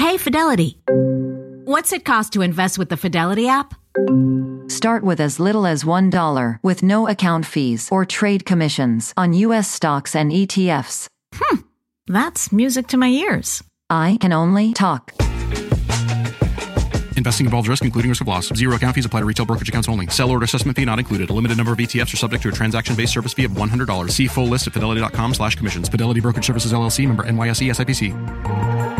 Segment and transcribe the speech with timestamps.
[0.00, 0.78] Hey, Fidelity.
[1.66, 3.74] What's it cost to invest with the Fidelity app?
[4.66, 9.70] Start with as little as $1 with no account fees or trade commissions on U.S.
[9.70, 11.06] stocks and ETFs.
[11.34, 11.58] Hmm,
[12.06, 13.62] that's music to my ears.
[13.90, 15.12] I can only talk.
[17.18, 18.48] Investing involves risk, including risk of loss.
[18.54, 20.06] Zero account fees apply to retail brokerage accounts only.
[20.06, 21.28] Sell order assessment fee not included.
[21.28, 24.10] A limited number of ETFs are subject to a transaction-based service fee of $100.
[24.10, 25.90] See full list at fidelity.com slash commissions.
[25.90, 28.99] Fidelity Brokerage Services, LLC, member NYSE SIPC.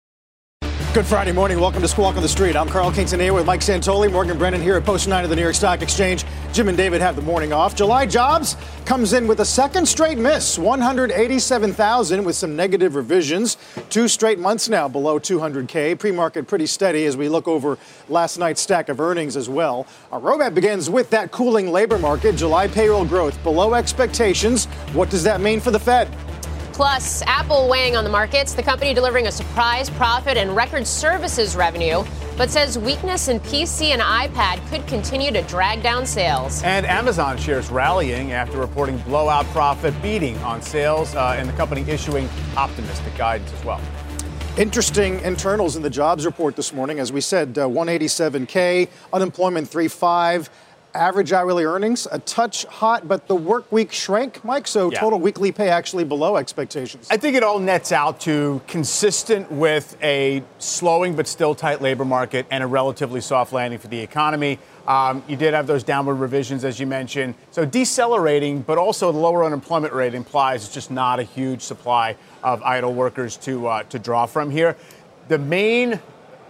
[0.93, 1.57] Good Friday morning.
[1.61, 2.53] Welcome to Squawk on the Street.
[2.57, 5.41] I'm Carl Quintanilla with Mike Santoli, Morgan Brennan here at Post 9 of the New
[5.41, 6.25] York Stock Exchange.
[6.51, 7.77] Jim and David have the morning off.
[7.77, 13.55] July jobs comes in with a second straight miss, 187,000 with some negative revisions.
[13.89, 15.97] Two straight months now below 200K.
[15.97, 17.77] Pre-market pretty steady as we look over
[18.09, 19.87] last night's stack of earnings as well.
[20.11, 22.35] Our roadmap begins with that cooling labor market.
[22.35, 24.65] July payroll growth below expectations.
[24.91, 26.09] What does that mean for the Fed?
[26.73, 31.55] Plus, Apple weighing on the markets, the company delivering a surprise profit and record services
[31.55, 32.03] revenue,
[32.37, 36.63] but says weakness in PC and iPad could continue to drag down sales.
[36.63, 41.81] And Amazon shares rallying after reporting blowout profit beating on sales, uh, and the company
[41.89, 43.81] issuing optimistic guidance as well.
[44.57, 46.99] Interesting internals in the jobs report this morning.
[46.99, 50.49] As we said, uh, 187K, unemployment 3.5
[50.93, 54.67] average hourly earnings a touch hot, but the work week shrank, Mike.
[54.67, 54.99] So yeah.
[54.99, 57.07] total weekly pay actually below expectations.
[57.09, 62.05] I think it all nets out to consistent with a slowing but still tight labor
[62.05, 64.59] market and a relatively soft landing for the economy.
[64.87, 67.35] Um, you did have those downward revisions, as you mentioned.
[67.51, 72.15] So decelerating, but also the lower unemployment rate implies it's just not a huge supply
[72.43, 74.75] of idle workers to uh, to draw from here.
[75.27, 75.99] The main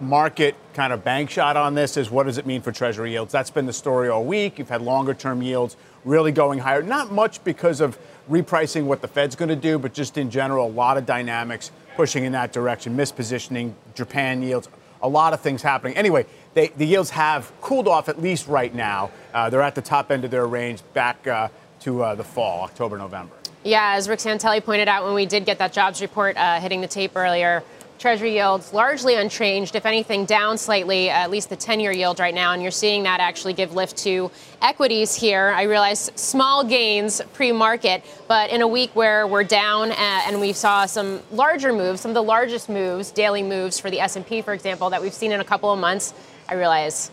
[0.02, 3.32] market kind of bank shot on this is what does it mean for Treasury yields?
[3.32, 4.60] That's been the story all week.
[4.60, 7.98] You've had longer term yields really going higher, not much because of
[8.30, 11.72] repricing what the Fed's going to do, but just in general, a lot of dynamics
[11.96, 14.70] pushing in that direction, mispositioning Japan yields,
[15.04, 15.96] a lot of things happening.
[15.98, 19.12] Anyway, they, the yields have cooled off at least right now.
[19.34, 21.48] Uh, they're at the top end of their range back uh,
[21.82, 23.36] to uh, the fall, October, November.
[23.64, 26.82] Yeah, as Rick Santelli pointed out when we did get that jobs report uh, hitting
[26.82, 27.64] the tape earlier,
[28.02, 32.34] Treasury yields largely unchanged, if anything, down slightly, at least the 10 year yield right
[32.34, 32.52] now.
[32.52, 35.54] And you're seeing that actually give lift to equities here.
[35.56, 39.96] I realize small gains pre market, but in a week where we're down uh,
[40.26, 44.00] and we saw some larger moves, some of the largest moves, daily moves for the
[44.00, 46.16] S&P, for example, that we've seen in a couple of months,
[46.50, 47.12] I realize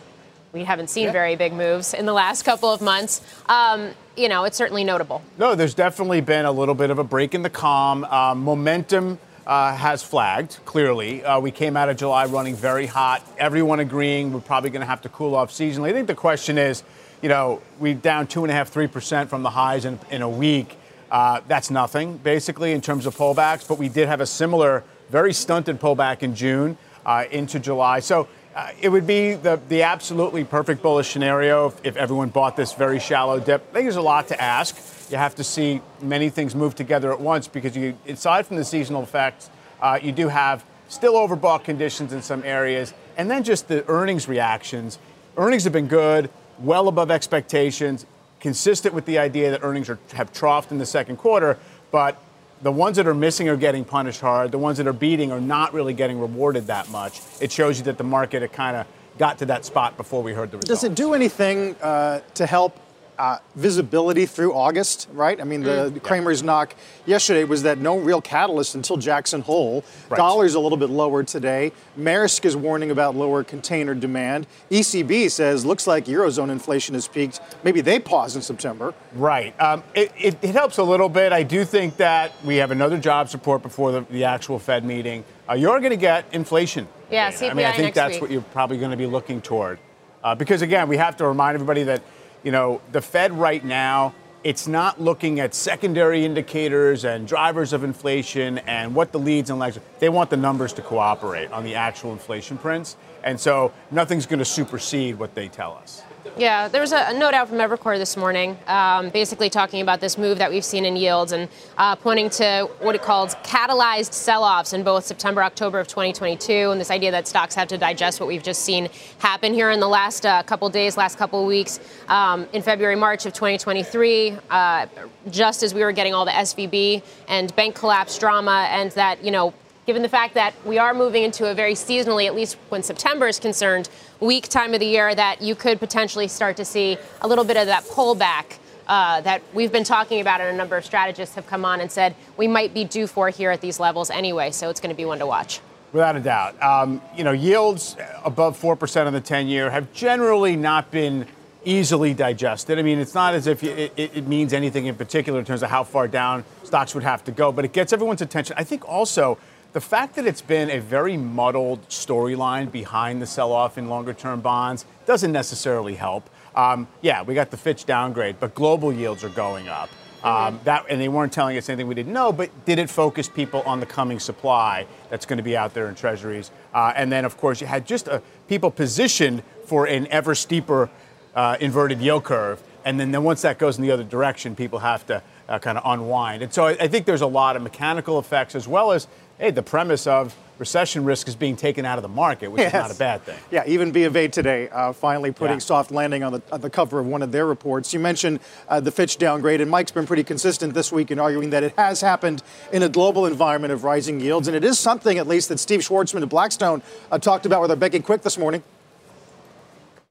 [0.53, 3.21] we haven't seen very big moves in the last couple of months.
[3.45, 5.21] Um, you know, it's certainly notable.
[5.37, 8.05] No, there's definitely been a little bit of a break in the calm.
[8.05, 11.23] Um, momentum uh, has flagged, clearly.
[11.25, 14.85] Uh, we came out of July running very hot, everyone agreeing we're probably going to
[14.85, 15.89] have to cool off seasonally.
[15.89, 16.83] I think the question is,
[17.23, 20.21] you know, we down two and a half, three percent from the highs in, in
[20.21, 20.77] a week.
[21.09, 23.67] Uh, that's nothing, basically, in terms of pullbacks.
[23.67, 28.01] But we did have a similar, very stunted pullback in June uh, into July.
[28.01, 32.55] So uh, it would be the, the absolutely perfect bullish scenario if, if everyone bought
[32.55, 33.67] this very shallow dip.
[33.71, 34.75] I think there's a lot to ask
[35.09, 38.65] you have to see many things move together at once because you, aside from the
[38.65, 39.49] seasonal effects,
[39.81, 44.27] uh, you do have still overbought conditions in some areas, and then just the earnings
[44.27, 44.99] reactions.
[45.37, 48.05] Earnings have been good, well above expectations,
[48.39, 51.57] consistent with the idea that earnings are, have troughed in the second quarter,
[51.91, 52.21] but
[52.61, 54.51] the ones that are missing are getting punished hard.
[54.51, 57.21] The ones that are beating are not really getting rewarded that much.
[57.39, 58.87] It shows you that the market had kind of
[59.17, 60.81] got to that spot before we heard the results.
[60.81, 62.77] Does it do anything uh, to help
[63.19, 65.41] uh, visibility through August, right?
[65.41, 66.01] I mean, the mm.
[66.01, 66.47] Cramer's yeah.
[66.47, 66.75] knock
[67.05, 69.83] yesterday was that no real catalyst until Jackson Hole.
[70.07, 70.17] Right.
[70.17, 71.73] Dollar's a little bit lower today.
[71.99, 74.47] Maersk is warning about lower container demand.
[74.71, 77.41] ECB says looks like Eurozone inflation has peaked.
[77.61, 78.93] Maybe they pause in September.
[79.13, 79.53] Right.
[79.59, 81.33] Um, it, it, it, helps a little bit.
[81.33, 85.25] I do think that we have another jobs report before the, the actual Fed meeting.
[85.49, 86.87] Uh, you're going to get inflation.
[87.11, 88.21] Yeah, CPI I mean, I think that's week.
[88.21, 89.77] what you're probably going to be looking toward.
[90.23, 92.01] Uh, because again, we have to remind everybody that–
[92.43, 94.13] you know, the Fed right now,
[94.43, 99.59] it's not looking at secondary indicators and drivers of inflation and what the leads and
[99.59, 99.77] lags.
[99.99, 102.95] They want the numbers to cooperate on the actual inflation prints.
[103.23, 106.03] And so nothing's going to supersede what they tell us.
[106.37, 110.17] Yeah, there was a, note out from Evercore this morning, um, basically talking about this
[110.17, 114.73] move that we've seen in yields and uh, pointing to what it calls catalyzed sell-offs
[114.73, 118.27] in both September, October of 2022, and this idea that stocks have to digest what
[118.27, 118.89] we've just seen
[119.19, 121.79] happen here in the last uh, couple days, last couple weeks.
[122.07, 124.87] Um, in February, March of 2023, uh,
[125.29, 129.31] just as we were getting all the SVB and bank collapse drama, and that you
[129.31, 129.53] know
[129.89, 133.27] given the fact that we are moving into a very seasonally, at least when September
[133.27, 133.89] is concerned,
[134.19, 137.57] weak time of the year, that you could potentially start to see a little bit
[137.57, 141.47] of that pullback uh, that we've been talking about, and a number of strategists have
[141.47, 144.51] come on and said we might be due for here at these levels anyway.
[144.51, 145.59] So it's going to be one to watch.
[145.91, 146.61] Without a doubt.
[146.61, 151.25] Um, you know, yields above 4% on the 10 year have generally not been
[151.65, 152.77] easily digested.
[152.79, 155.69] I mean, it's not as if it, it, means anything in particular in terms of
[155.69, 158.55] how far down stocks would have to go, but it gets everyone's attention.
[158.57, 159.37] I think also
[159.73, 164.13] the fact that it's been a very muddled storyline behind the sell off in longer
[164.13, 166.29] term bonds doesn't necessarily help.
[166.55, 169.89] Um, yeah, we got the Fitch downgrade, but global yields are going up.
[170.23, 173.29] Um, that and they weren't telling us anything we didn't know, but did it focus
[173.29, 176.51] people on the coming supply that's going to be out there in treasuries?
[176.73, 180.89] Uh, and then, of course, you had just uh, people positioned for an ever steeper
[181.35, 182.61] uh, inverted yield curve.
[182.83, 185.77] And then, then once that goes in the other direction, people have to uh, kind
[185.77, 186.43] of unwind.
[186.43, 189.07] And so I, I, think there's a lot of mechanical effects as well as,
[189.39, 192.73] hey, the premise of recession risk is being taken out of the market, which yes.
[192.73, 193.39] is not a bad thing.
[193.49, 195.59] Yeah, even B of A today uh, finally putting yeah.
[195.59, 197.93] soft landing on the, on the cover of one of their reports.
[197.93, 201.49] You mentioned uh, the Fitch downgrade, and Mike's been pretty consistent this week in arguing
[201.49, 205.17] that it has happened in a global environment of rising yields, and it is something,
[205.17, 208.37] at least, that Steve Schwarzman of Blackstone uh, talked about with our Becky Quick this
[208.37, 208.61] morning.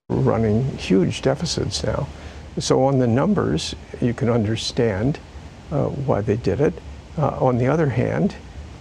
[0.09, 2.09] Running huge deficits now.
[2.59, 5.21] So, on the numbers, you can understand
[5.71, 6.75] why they did it.
[7.17, 8.37] Uh, on the other hand,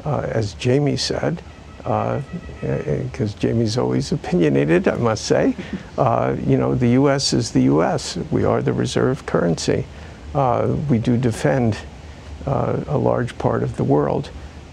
[0.05, 1.41] uh, as Jamie said,
[1.77, 5.55] because Jamie's always opinionated, I must say.
[5.97, 7.33] Uh, you know, the U.S.
[7.33, 8.17] is the U.S.
[8.29, 9.85] We are the reserve currency.
[10.35, 11.77] Uh, we do defend
[12.45, 14.29] uh, a large part of the world,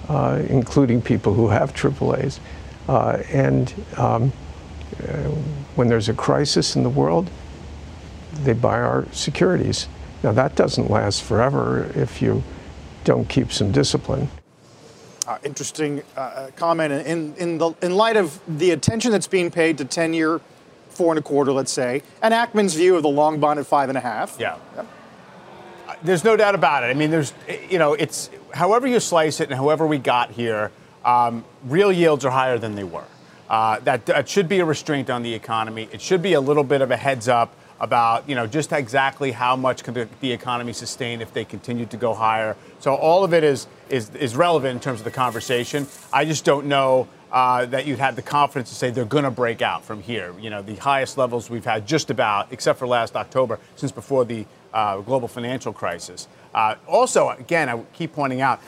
[0.09, 2.39] uh, including people who have AAAs.
[2.89, 4.31] Uh, and um,
[5.75, 7.31] when there's a crisis in the world,
[8.43, 9.89] they buy our securities.
[10.25, 12.43] Now, that doesn't last forever if you
[13.05, 14.29] don't keep some discipline.
[15.29, 16.95] Uh, interesting uh, uh, comment.
[17.07, 20.41] In, in, the, in light of the attention that's being paid to 10 year,
[20.89, 23.91] four and a quarter, let's say, and Ackman's view of the long bond at five
[23.91, 24.39] and a half.
[24.41, 24.57] Yeah.
[24.77, 24.87] Yep.
[26.03, 26.87] There's no doubt about it.
[26.87, 27.35] I mean, there's,
[27.69, 30.73] you know, it's however you slice it and however we got here,
[31.05, 33.05] um, real yields are higher than they were.
[33.51, 35.87] Uh, that, that should be a restraint on the economy.
[35.93, 37.55] It should be a little bit of a heads up
[37.85, 41.87] about you know just exactly how much can the, the, economy sustain if they continue
[41.87, 42.57] to go higher.
[42.81, 45.87] So all of it is is is relevant in terms of the conversation.
[46.13, 49.31] I just don't know uh, that you'd have the confidence to say they're going to
[49.31, 50.35] break out from here.
[50.41, 54.25] You know, the highest levels we've had just about, except for last October, since before
[54.25, 56.27] the uh, global financial crisis.
[56.55, 58.61] Uh, also, again, I keep pointing out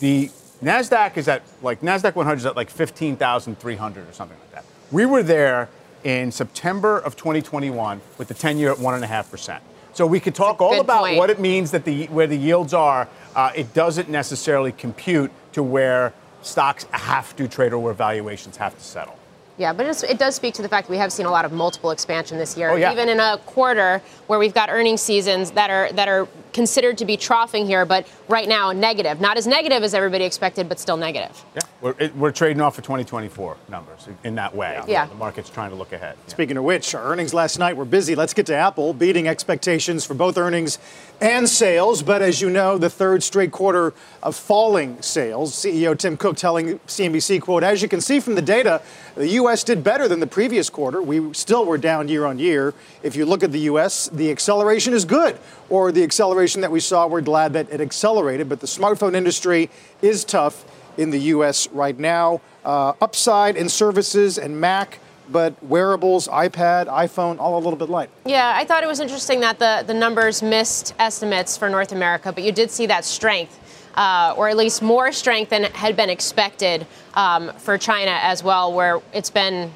[0.00, 0.30] the
[0.62, 4.64] Nasdaq is at like Nasdaq 100 is at like 15,300 or something like that.
[4.92, 5.68] We were there
[6.06, 9.58] in September of 2021 with the 10 year at 1.5%.
[9.92, 11.18] So we could talk all about point.
[11.18, 13.08] what it means that the where the yields are.
[13.34, 16.12] Uh, it doesn't necessarily compute to where
[16.42, 19.15] stocks have to trade or where valuations have to settle.
[19.58, 21.52] Yeah, but it does speak to the fact that we have seen a lot of
[21.52, 22.70] multiple expansion this year.
[22.70, 22.92] Oh, yeah.
[22.92, 27.04] Even in a quarter where we've got earnings seasons that are that are considered to
[27.04, 29.20] be troughing here, but right now negative.
[29.20, 31.44] Not as negative as everybody expected, but still negative.
[31.54, 34.80] Yeah, we're, it, we're trading off for 2024 numbers in that way.
[34.88, 35.06] Yeah.
[35.06, 36.16] The market's trying to look ahead.
[36.28, 38.14] Speaking of which, our earnings last night were busy.
[38.14, 40.78] Let's get to Apple, beating expectations for both earnings
[41.20, 42.02] and sales.
[42.02, 45.52] But as you know, the third straight quarter of falling sales.
[45.52, 48.82] CEO Tim Cook telling CNBC, quote, as you can see from the data,
[49.14, 49.64] the U.S.
[49.64, 51.00] did better than the previous quarter.
[51.00, 52.74] We still were down year on year.
[53.02, 56.80] If you look at the U.S., the acceleration is good or the acceleration that we
[56.80, 57.06] saw.
[57.06, 59.70] We're glad that it accelerated, but the smartphone industry
[60.02, 60.64] is tough
[60.96, 61.68] in the U.S.
[61.70, 62.40] right now.
[62.64, 64.98] Uh, upside in services and Mac
[65.30, 68.10] but wearables, iPad, iPhone, all a little bit light.
[68.24, 72.32] Yeah, I thought it was interesting that the, the numbers missed estimates for North America,
[72.32, 73.58] but you did see that strength,
[73.94, 78.72] uh, or at least more strength than had been expected um, for China as well,
[78.72, 79.72] where it's been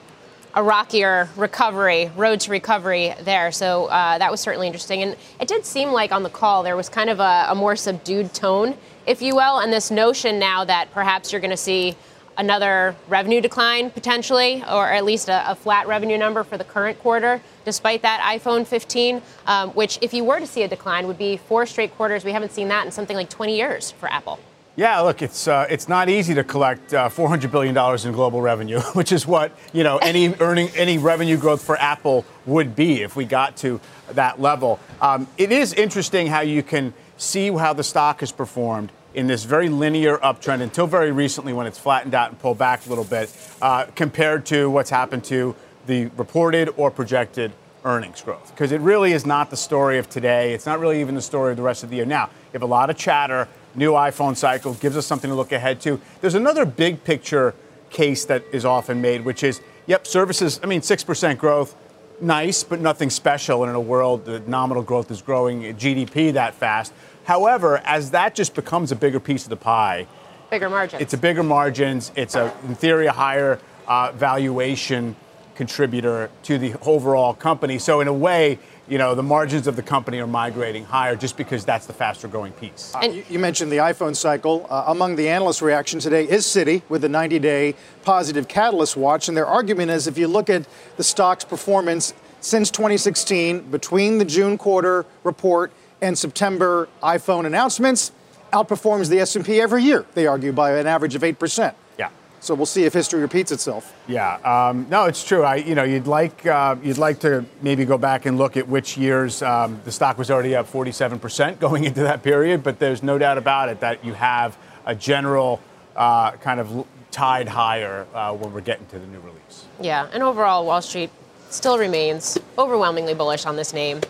[0.55, 3.53] a rockier recovery, road to recovery there.
[3.53, 5.03] So uh, that was certainly interesting.
[5.03, 7.77] And it did seem like on the call there was kind of a, a more
[7.77, 8.77] subdued tone,
[9.07, 11.97] if you will, and this notion now that perhaps you're going to see
[12.39, 16.99] another revenue decline potentially, or at least a, a, flat revenue number for the current
[16.99, 21.19] quarter, despite that iPhone 15, um, which, if you were to see a decline, would
[21.19, 22.25] be four straight quarters.
[22.25, 24.39] We haven't seen that in something like 20 years for Apple.
[24.77, 28.41] Yeah, look, it's uh, it's not easy to collect uh, 400 billion dollars in global
[28.41, 33.03] revenue, which is what you know any earning any revenue growth for Apple would be
[33.03, 33.81] if we got to
[34.13, 34.81] that level.
[35.01, 39.45] Um, it is interesting how you can see how the stock has performed in this
[39.45, 43.05] very linear uptrend until very recently when it's flattened out and pulled back a little
[43.05, 45.55] bit, uh, compared to what's happened to
[45.87, 47.53] the reported or projected
[47.85, 48.51] earnings growth.
[48.51, 50.53] Because it really is not the story of today.
[50.53, 52.05] It's not really even the story of the rest of the year.
[52.05, 55.53] Now, you have a lot of chatter new iPhone cycle gives us something to look
[55.53, 56.01] ahead to.
[56.21, 57.55] There's another big picture
[57.91, 61.75] case that is often made, which is, yep, services, I mean, 6% growth,
[62.21, 66.55] nice, but nothing special And in a world that nominal growth is growing GDP that
[66.55, 66.93] fast.
[67.31, 70.09] However, as that just becomes a bigger piece of the pie,
[70.51, 71.01] bigger margins.
[71.01, 72.11] It's a bigger margins.
[72.17, 75.15] It's a, in theory, a higher uh, valuation
[75.55, 77.79] contributor to the overall company.
[77.79, 78.59] So in a way,
[78.89, 82.27] you know, the margins of the company are migrating higher just because that's the faster
[82.27, 82.93] growing piece.
[82.97, 84.67] Uh, you, you, mentioned the iPhone cycle.
[84.69, 89.29] Uh, among the analyst reaction today is Citi with a 90 day positive catalyst watch.
[89.29, 94.25] And their argument is if you look at the stock's performance since 2016, between the
[94.25, 95.71] June quarter report
[96.03, 98.13] and September iPhone announcements,
[98.53, 101.75] outperforms the S&P every year, they argue, by an average of 8%.
[101.99, 102.11] Yeah.
[102.41, 103.95] So we'll see if history repeats itself.
[104.09, 105.43] Yeah, um, no, it's true.
[105.43, 108.67] I, you know, you'd like uh, you'd like to maybe go back and look at
[108.67, 113.03] which years um, the stock was already up 47% going into that period, but there's
[113.03, 115.61] no doubt about it that you have a general
[115.97, 119.67] uh, kind of tide higher uh, when we're getting to the new release.
[119.81, 121.11] Yeah, and overall, Wall Street
[121.51, 124.01] still remains overwhelmingly bullish on this name.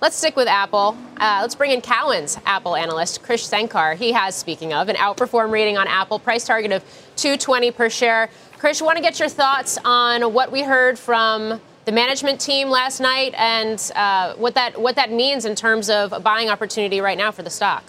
[0.00, 0.96] Let's stick with Apple.
[1.16, 3.96] Uh, let's bring in Cowen's Apple analyst, Krish Sankar.
[3.96, 6.84] He has, speaking of, an outperform rating on Apple, price target of
[7.16, 8.30] 220 per share.
[8.58, 13.00] Krish, want to get your thoughts on what we heard from the management team last
[13.00, 17.18] night and uh, what that what that means in terms of a buying opportunity right
[17.18, 17.82] now for the stock.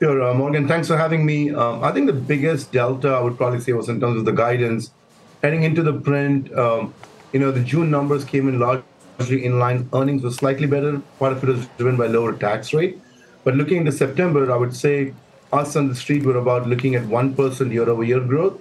[0.00, 0.66] Sure, uh, Morgan.
[0.66, 1.54] Thanks for having me.
[1.54, 4.32] Um, I think the biggest delta I would probably say was in terms of the
[4.32, 4.90] guidance
[5.40, 6.52] heading into the print.
[6.52, 6.92] Um,
[7.32, 8.82] you know, the June numbers came in large
[9.18, 9.88] largely in line.
[9.92, 11.00] Earnings were slightly better.
[11.18, 13.00] Part of it was driven by lower tax rate.
[13.44, 15.14] But looking into September, I would say
[15.52, 18.60] us on the street were about looking at 1% year over year growth.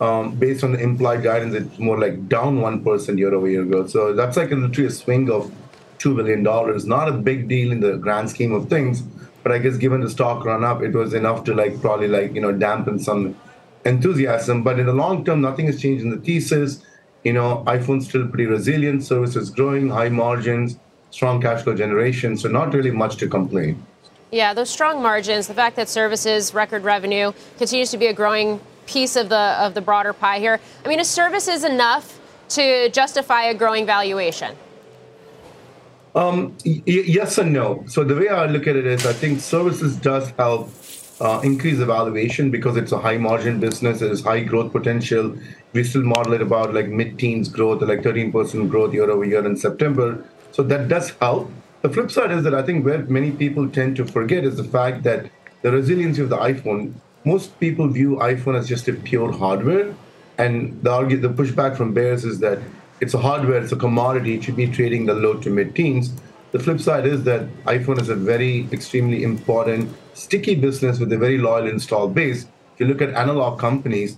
[0.00, 3.90] Um, based on the implied guidance, it's more like down 1% year over year growth.
[3.90, 5.52] So that's like literally a swing of
[5.98, 6.42] $2 billion.
[6.88, 9.02] Not a big deal in the grand scheme of things.
[9.42, 12.34] But I guess given the stock run up, it was enough to like probably like,
[12.34, 13.36] you know, dampen some
[13.84, 14.62] enthusiasm.
[14.62, 16.82] But in the long term, nothing has changed in the thesis
[17.24, 20.78] you know, iPhone's still pretty resilient, services growing, high margins,
[21.10, 23.84] strong cash flow generation, so not really much to complain.
[24.30, 28.60] Yeah, those strong margins, the fact that services record revenue continues to be a growing
[28.86, 30.58] piece of the of the broader pie here.
[30.84, 32.18] I mean, is services enough
[32.50, 34.56] to justify a growing valuation?
[36.14, 37.84] Um, y- yes and no.
[37.88, 40.70] So the way I look at it is, I think services does help
[41.22, 44.00] uh, increase the valuation because it's a high margin business.
[44.00, 45.38] There's high growth potential.
[45.72, 49.46] We still model it about like mid teens growth, like 13% growth year over year
[49.46, 50.24] in September.
[50.50, 51.48] So that does help.
[51.82, 54.64] The flip side is that I think where many people tend to forget is the
[54.64, 55.30] fact that
[55.62, 56.94] the resiliency of the iPhone.
[57.24, 59.94] Most people view iPhone as just a pure hardware,
[60.38, 62.58] and the argue, the pushback from bears is that
[63.00, 66.12] it's a hardware, it's a commodity, it should be trading the low to mid teens.
[66.50, 69.88] The flip side is that iPhone is a very extremely important
[70.22, 72.44] sticky business with a very loyal install base.
[72.74, 74.16] If you look at analog companies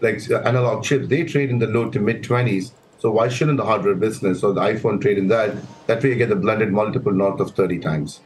[0.00, 2.72] like uh, analog chips, they trade in the low to mid 20s.
[2.98, 5.56] So why shouldn't the hardware business or the iPhone trade in that?
[5.86, 8.20] That way you get a blended multiple north of 30 times.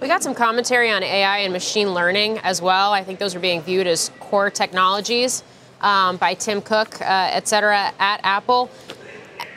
[0.00, 2.92] We got some commentary on AI and machine learning as well.
[2.92, 5.42] I think those are being viewed as core technologies
[5.80, 8.70] um, by Tim Cook, uh, et cetera, at Apple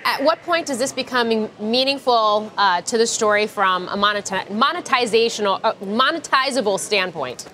[0.06, 5.60] at what point does this become meaningful uh, to the story from a monetizational, monetizational,
[5.64, 7.48] uh, monetizable standpoint?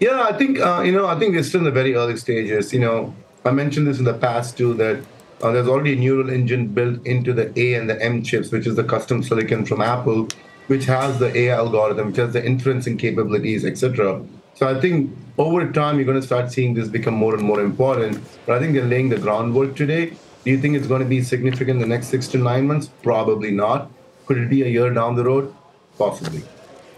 [0.00, 1.06] Yeah, I think uh, you know.
[1.06, 2.72] I think we're still in the very early stages.
[2.72, 3.14] You know,
[3.44, 5.02] I mentioned this in the past too that
[5.42, 8.66] uh, there's already a neural engine built into the A and the M chips, which
[8.66, 10.28] is the custom silicon from Apple,
[10.66, 14.22] which has the AI algorithm, which has the inferencing capabilities, etc.
[14.54, 17.60] So I think over time you're going to start seeing this become more and more
[17.60, 18.22] important.
[18.44, 20.14] But I think they're laying the groundwork today.
[20.46, 22.88] Do you think it's going to be significant in the next six to nine months?
[23.02, 23.90] Probably not.
[24.26, 25.52] Could it be a year down the road?
[25.98, 26.40] Possibly.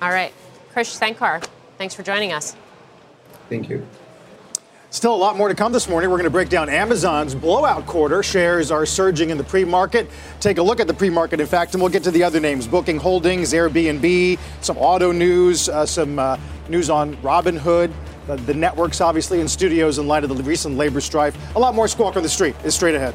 [0.03, 0.35] All right.
[0.75, 1.43] Krish Sankar,
[1.79, 2.55] thanks for joining us.
[3.49, 3.87] Thank you.
[4.91, 6.11] Still a lot more to come this morning.
[6.11, 8.23] We're going to break down Amazon's blowout quarter.
[8.23, 10.11] Shares are surging in the pre market.
[10.41, 12.41] Take a look at the pre market, in fact, and we'll get to the other
[12.41, 16.37] names Booking Holdings, Airbnb, some auto news, uh, some uh,
[16.69, 17.95] news on Robinhood,
[18.29, 21.35] uh, the networks, obviously, and studios in light of the recent labor strife.
[21.57, 23.15] A lot more squawk on the street is straight ahead.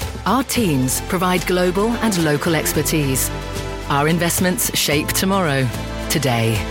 [0.27, 3.27] Our teams provide global and local expertise.
[3.89, 5.67] Our investments shape tomorrow,
[6.11, 6.63] today.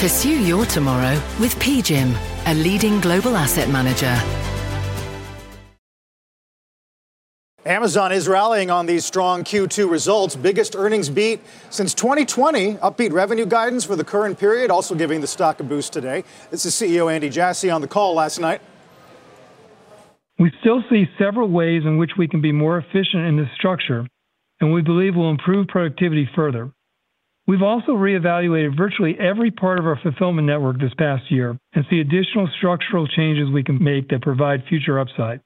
[0.00, 2.16] Pursue your tomorrow with PGIM,
[2.46, 4.20] a leading global asset manager.
[7.64, 10.34] Amazon is rallying on these strong Q2 results.
[10.34, 12.74] Biggest earnings beat since 2020.
[12.76, 16.24] Upbeat revenue guidance for the current period, also giving the stock a boost today.
[16.50, 18.60] This is CEO Andy Jassy on the call last night.
[20.40, 24.06] We still see several ways in which we can be more efficient in this structure,
[24.58, 26.72] and we believe will improve productivity further.
[27.46, 32.00] We've also reevaluated virtually every part of our fulfillment network this past year and see
[32.00, 35.42] additional structural changes we can make that provide future upside.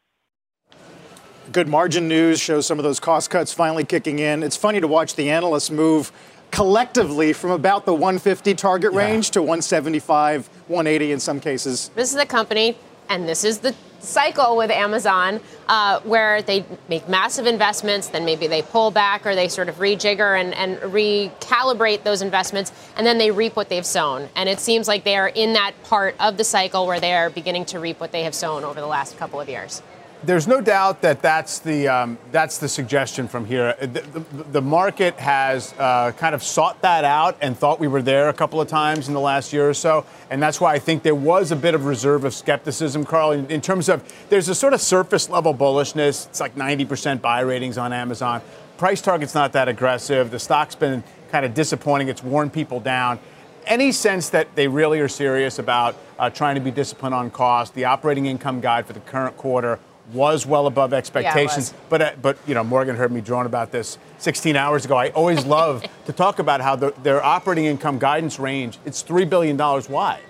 [1.51, 4.45] Good margin news shows some of those cost cuts finally kicking in.
[4.45, 6.13] It's funny to watch the analysts move
[6.53, 8.99] collectively from about the 150 target yeah.
[8.99, 11.91] range to 175, 180 in some cases.
[11.97, 13.75] This is the company, and this is the
[14.05, 19.35] cycle with Amazon uh, where they make massive investments, then maybe they pull back or
[19.35, 23.87] they sort of rejigger and, and recalibrate those investments, and then they reap what they've
[23.87, 24.29] sown.
[24.37, 27.31] And it seems like they are in that part of the cycle where they are
[27.31, 29.83] beginning to reap what they have sown over the last couple of years
[30.27, 33.75] there's no doubt that that's the um, that's the suggestion from here.
[33.81, 38.03] The, the, the market has uh, kind of sought that out and thought we were
[38.03, 40.79] there a couple of times in the last year or so, and that's why I
[40.79, 44.49] think there was a bit of reserve of skepticism, Carl, in, in terms of there's
[44.49, 46.27] a sort of surface level bullishness.
[46.29, 48.41] It's like 90% buy ratings on Amazon.
[48.79, 50.31] Price target's not that aggressive.
[50.31, 52.09] The stock's been kind of disappointing.
[52.09, 53.19] It's worn people down
[53.67, 57.75] any sense that they really are serious about uh, trying to be disciplined on cost?
[57.75, 59.79] The operating income guide for the current quarter
[60.13, 61.73] was well above expectations.
[61.73, 64.97] Yeah, but uh, but you know, Morgan heard me drone about this 16 hours ago.
[64.97, 69.25] I always love to talk about how the, their operating income guidance range it's three
[69.25, 70.21] billion dollars wide.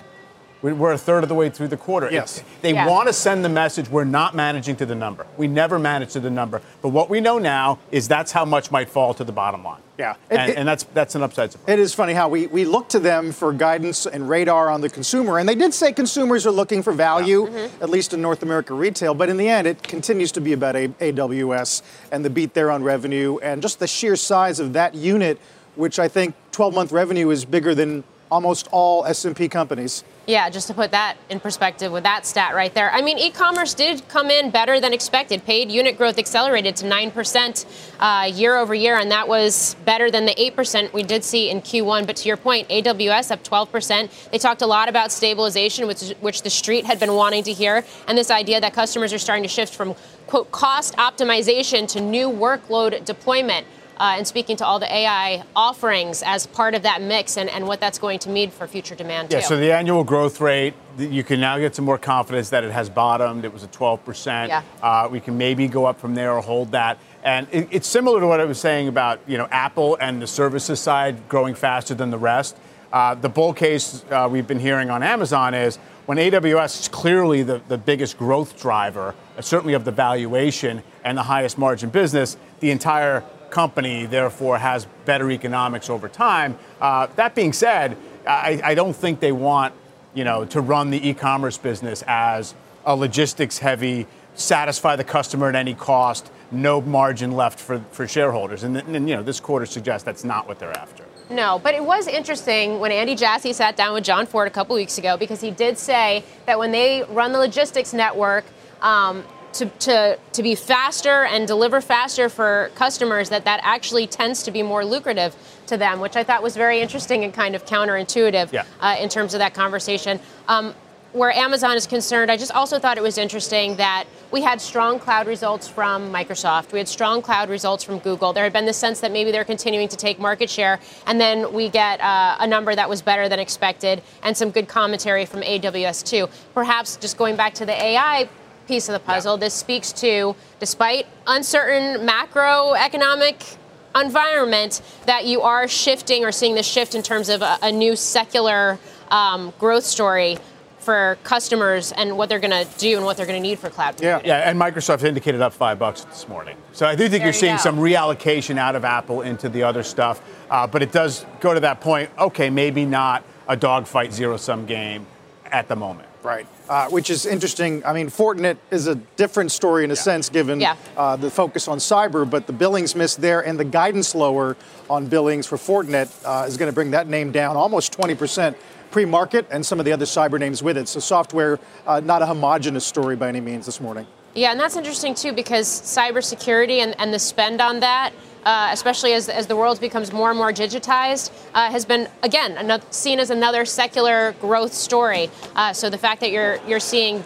[0.72, 2.08] We're a third of the way through the quarter.
[2.10, 2.42] Yes.
[2.62, 2.88] they yeah.
[2.88, 5.26] want to send the message we're not managing to the number.
[5.36, 6.62] We never manage to the number.
[6.80, 9.82] But what we know now is that's how much might fall to the bottom line.
[9.98, 10.14] Yeah.
[10.30, 11.74] And, it, and that's that's an upside surprise.
[11.74, 14.88] It is funny how we, we look to them for guidance and radar on the
[14.88, 15.38] consumer.
[15.38, 17.66] And they did say consumers are looking for value, yeah.
[17.66, 17.82] mm-hmm.
[17.82, 19.12] at least in North America retail.
[19.12, 22.82] But in the end, it continues to be about AWS and the beat there on
[22.82, 25.38] revenue and just the sheer size of that unit,
[25.76, 28.02] which I think 12 month revenue is bigger than
[28.34, 30.02] almost all S&P companies.
[30.26, 32.90] Yeah, just to put that in perspective with that stat right there.
[32.90, 35.44] I mean, e-commerce did come in better than expected.
[35.44, 37.66] Paid unit growth accelerated to 9%
[38.00, 41.60] uh, year over year, and that was better than the 8% we did see in
[41.60, 42.06] Q1.
[42.08, 44.30] But to your point, AWS up 12%.
[44.30, 47.84] They talked a lot about stabilization, which, which the street had been wanting to hear,
[48.08, 49.94] and this idea that customers are starting to shift from,
[50.26, 53.64] quote, cost optimization to new workload deployment
[53.98, 57.66] uh, and speaking to all the AI offerings as part of that mix and, and
[57.66, 59.32] what that's going to mean for future demand.
[59.32, 59.46] Yeah, too.
[59.46, 62.88] so the annual growth rate, you can now get some more confidence that it has
[62.88, 63.44] bottomed.
[63.44, 64.48] It was a 12%.
[64.48, 64.62] Yeah.
[64.82, 66.98] Uh, we can maybe go up from there or hold that.
[67.22, 70.26] And it, it's similar to what I was saying about you know Apple and the
[70.26, 72.56] services side growing faster than the rest.
[72.92, 77.42] Uh, the bull case uh, we've been hearing on Amazon is when AWS is clearly
[77.42, 82.70] the, the biggest growth driver, certainly of the valuation and the highest margin business, the
[82.70, 86.58] entire company, therefore, has better economics over time.
[86.80, 89.72] Uh, that being said, I, I, don't think they want,
[90.12, 95.74] you know, to run the e-commerce business as a logistics-heavy, satisfy the customer at any
[95.74, 98.64] cost, no margin left for, for shareholders.
[98.64, 101.04] And, and, you know, this quarter suggests that's not what they're after.
[101.30, 104.74] No, but it was interesting when Andy Jassy sat down with Jon Fortt a couple
[104.74, 108.44] weeks ago because he did say that when they run the logistics network,
[108.82, 114.42] um, to, to, to be faster and deliver faster for customers, that that actually tends
[114.42, 115.34] to be more lucrative
[115.66, 118.64] to them, which I thought was very interesting and kind of counterintuitive yeah.
[118.80, 120.20] uh, in terms of that conversation.
[120.48, 120.74] Um,
[121.14, 124.98] where Amazon is concerned, I just also thought it was interesting that we had strong
[124.98, 126.72] cloud results from Microsoft.
[126.72, 128.32] We had strong cloud results from Google.
[128.32, 130.80] There had been the sense that maybe they're continuing to take market share.
[131.06, 134.66] And then we get uh, a number that was better than expected and some good
[134.66, 136.28] commentary from AWS too.
[136.52, 138.28] Perhaps just going back to the AI
[138.66, 139.34] piece of the puzzle.
[139.34, 139.40] Yeah.
[139.40, 143.56] This speaks to, despite uncertain macroeconomic
[143.94, 147.96] environment, that you are shifting or seeing the shift in terms of a, a new
[147.96, 148.78] secular
[149.10, 150.38] um, growth story
[150.84, 153.70] for customers and what they're going to do and what they're going to need for
[153.70, 154.00] cloud.
[154.02, 156.56] Yeah, yeah, and Microsoft indicated up five bucks this morning.
[156.72, 159.62] So I do think there you're seeing you some reallocation out of Apple into the
[159.62, 160.20] other stuff.
[160.50, 162.10] Uh, but it does go to that point.
[162.18, 165.06] Okay, maybe not a dogfight zero sum game
[165.46, 166.08] at the moment.
[166.24, 167.84] Right, uh, which is interesting.
[167.84, 170.00] I mean, Fortinet is a different story in a yeah.
[170.00, 170.74] sense, given yeah.
[170.96, 174.56] uh, the focus on cyber, but the billings miss there and the guidance lower
[174.88, 178.56] on billings for Fortinet uh, is going to bring that name down almost 20%
[178.90, 180.86] pre-market, and some of the other cyber names with it.
[180.86, 184.06] So software, uh, not a homogenous story by any means this morning.
[184.34, 188.12] Yeah, and that's interesting too because cybersecurity and, and the spend on that
[188.44, 192.56] uh, especially as, as the world becomes more and more digitized, uh, has been again
[192.56, 195.30] another, seen as another secular growth story.
[195.56, 197.24] Uh, so the fact that you're you're seeing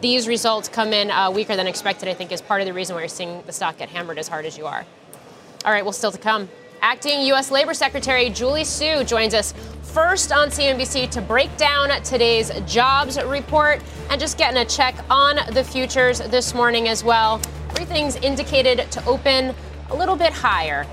[0.00, 2.94] these results come in uh, weaker than expected, I think, is part of the reason
[2.94, 4.84] why you're seeing the stock get hammered as hard as you are.
[5.64, 6.48] All right, well, still to come.
[6.80, 7.50] Acting U.S.
[7.50, 13.82] Labor Secretary Julie Su joins us first on CNBC to break down today's jobs report
[14.10, 17.40] and just getting a check on the futures this morning as well.
[17.70, 19.54] Everything's indicated to open
[19.90, 20.86] a little bit higher,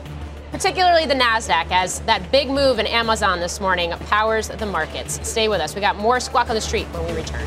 [0.51, 5.19] particularly the NASDAQ, as that big move in Amazon this morning powers the markets.
[5.27, 5.75] Stay with us.
[5.75, 7.45] We got more Squawk on the Street when we return.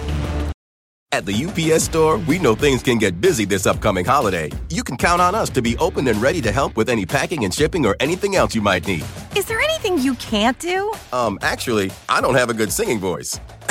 [1.11, 4.51] At the UPS store, we know things can get busy this upcoming holiday.
[4.69, 7.45] You can count on us to be open and ready to help with any packing
[7.47, 9.05] and shipping or anything else you might need.
[9.35, 10.93] Is there anything you can't do?
[11.15, 13.41] Um, actually, I don't have a good singing voice.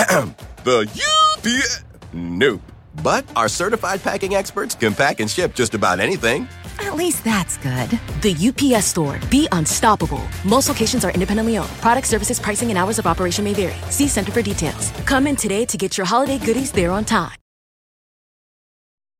[0.63, 0.89] the
[1.37, 1.83] UPS.
[2.11, 2.61] Nope.
[3.03, 6.47] But our certified packing experts can pack and ship just about anything.
[6.79, 7.89] At least that's good.
[8.21, 9.19] The UPS store.
[9.29, 10.21] Be unstoppable.
[10.43, 11.69] Most locations are independently owned.
[11.81, 13.75] Product services, pricing, and hours of operation may vary.
[13.89, 14.91] See Center for details.
[15.05, 17.37] Come in today to get your holiday goodies there on time.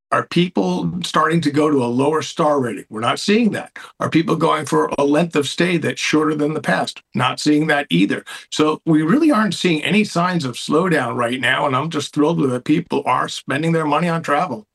[0.09, 2.85] Are people starting to go to a lower star rating?
[2.89, 3.77] We're not seeing that.
[3.99, 7.03] Are people going for a length of stay that's shorter than the past?
[7.13, 8.23] Not seeing that either.
[8.49, 11.67] So we really aren't seeing any signs of slowdown right now.
[11.67, 14.65] And I'm just thrilled that people are spending their money on travel.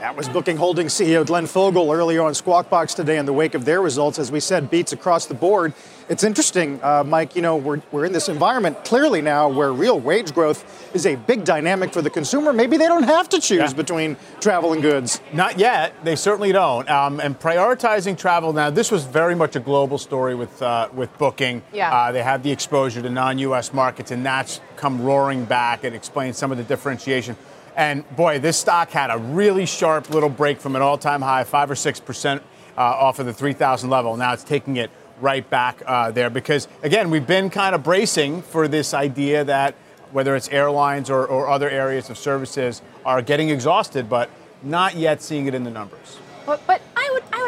[0.00, 3.54] That was Booking Holdings CEO Glenn Fogel earlier on Squawk Box today in the wake
[3.54, 4.20] of their results.
[4.20, 5.74] As we said, beats across the board.
[6.08, 9.98] It's interesting, uh, Mike, you know, we're, we're in this environment clearly now where real
[9.98, 12.52] wage growth is a big dynamic for the consumer.
[12.52, 13.72] Maybe they don't have to choose yeah.
[13.72, 15.20] between travel and goods.
[15.32, 15.92] Not yet.
[16.04, 16.88] They certainly don't.
[16.88, 21.16] Um, and prioritizing travel now, this was very much a global story with, uh, with
[21.18, 21.60] Booking.
[21.72, 21.92] Yeah.
[21.92, 25.82] Uh, they have the exposure to non US markets, and that's come roaring back.
[25.82, 27.36] It explains some of the differentiation.
[27.78, 31.44] And boy, this stock had a really sharp little break from an all time high,
[31.44, 32.40] 5 or 6% uh,
[32.76, 34.16] off of the 3,000 level.
[34.16, 38.42] Now it's taking it right back uh, there because, again, we've been kind of bracing
[38.42, 39.76] for this idea that
[40.10, 44.28] whether it's airlines or, or other areas of services are getting exhausted, but
[44.60, 46.18] not yet seeing it in the numbers.
[46.46, 46.82] But, but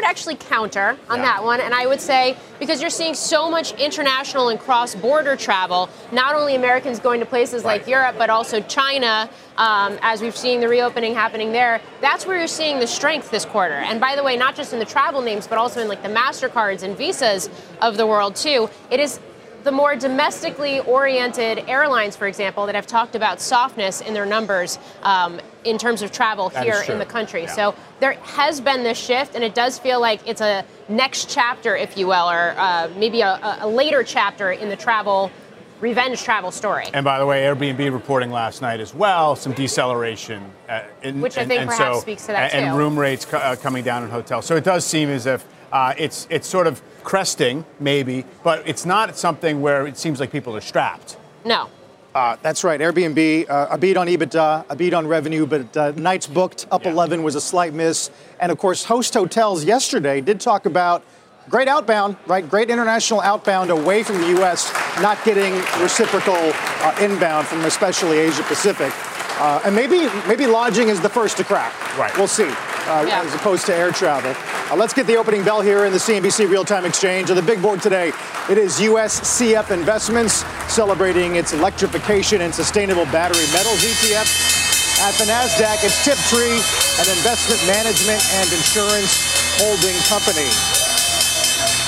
[0.01, 1.25] would actually counter on yeah.
[1.25, 5.89] that one, and I would say because you're seeing so much international and cross-border travel,
[6.11, 7.79] not only Americans going to places right.
[7.79, 11.81] like Europe, but also China, um, as we've seen the reopening happening there.
[12.01, 13.75] That's where you're seeing the strength this quarter.
[13.75, 16.09] And by the way, not just in the travel names, but also in like the
[16.09, 17.49] Mastercards and Visas
[17.81, 18.69] of the world too.
[18.89, 19.19] It is
[19.63, 24.79] the more domestically oriented airlines, for example, that have talked about softness in their numbers
[25.03, 27.43] um, in terms of travel that here in the country.
[27.43, 27.53] Yeah.
[27.55, 31.75] So there has been this shift, and it does feel like it's a next chapter,
[31.75, 35.31] if you will, or uh, maybe a, a later chapter in the travel
[35.79, 36.85] revenge travel story.
[36.93, 40.43] And by the way, Airbnb reporting last night as well, some deceleration.
[40.69, 42.69] Uh, in, Which I think and, and perhaps so, speaks to that and, too.
[42.69, 44.45] And room rates co- uh, coming down in hotels.
[44.45, 48.85] So it does seem as if uh, it's, it's sort of cresting, maybe, but it's
[48.85, 51.17] not something where it seems like people are strapped.
[51.45, 51.69] No.
[52.13, 52.79] Uh, that's right.
[52.81, 56.83] Airbnb, uh, a beat on EBITDA, a beat on revenue, but uh, nights booked up
[56.83, 56.91] yeah.
[56.91, 58.11] 11 was a slight miss.
[58.39, 61.03] And of course, Host Hotels yesterday did talk about
[61.49, 62.47] great outbound, right?
[62.47, 68.43] Great international outbound away from the U.S., not getting reciprocal uh, inbound from especially Asia
[68.43, 68.91] Pacific.
[69.39, 71.73] Uh, and maybe maybe lodging is the first to crack.
[71.97, 72.15] Right.
[72.17, 72.51] We'll see,
[72.87, 73.21] uh, yeah.
[73.21, 74.33] as opposed to air travel.
[74.71, 77.29] Uh, let's get the opening bell here in the CNBC Real-Time Exchange.
[77.29, 78.11] On the big board today,
[78.49, 84.61] it is USCF Investments celebrating its electrification and sustainable battery metals ETF.
[85.01, 86.61] At the NASDAQ, it's Tiptree,
[87.01, 90.45] an investment management and insurance holding company.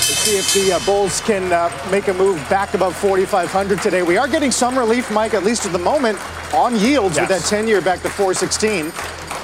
[0.03, 4.03] Let's see if the uh, Bulls can uh, make a move back above 4,500 today.
[4.03, 6.17] We are getting some relief, Mike, at least at the moment,
[6.53, 7.29] on yields yes.
[7.29, 8.91] with that 10 year back to 416.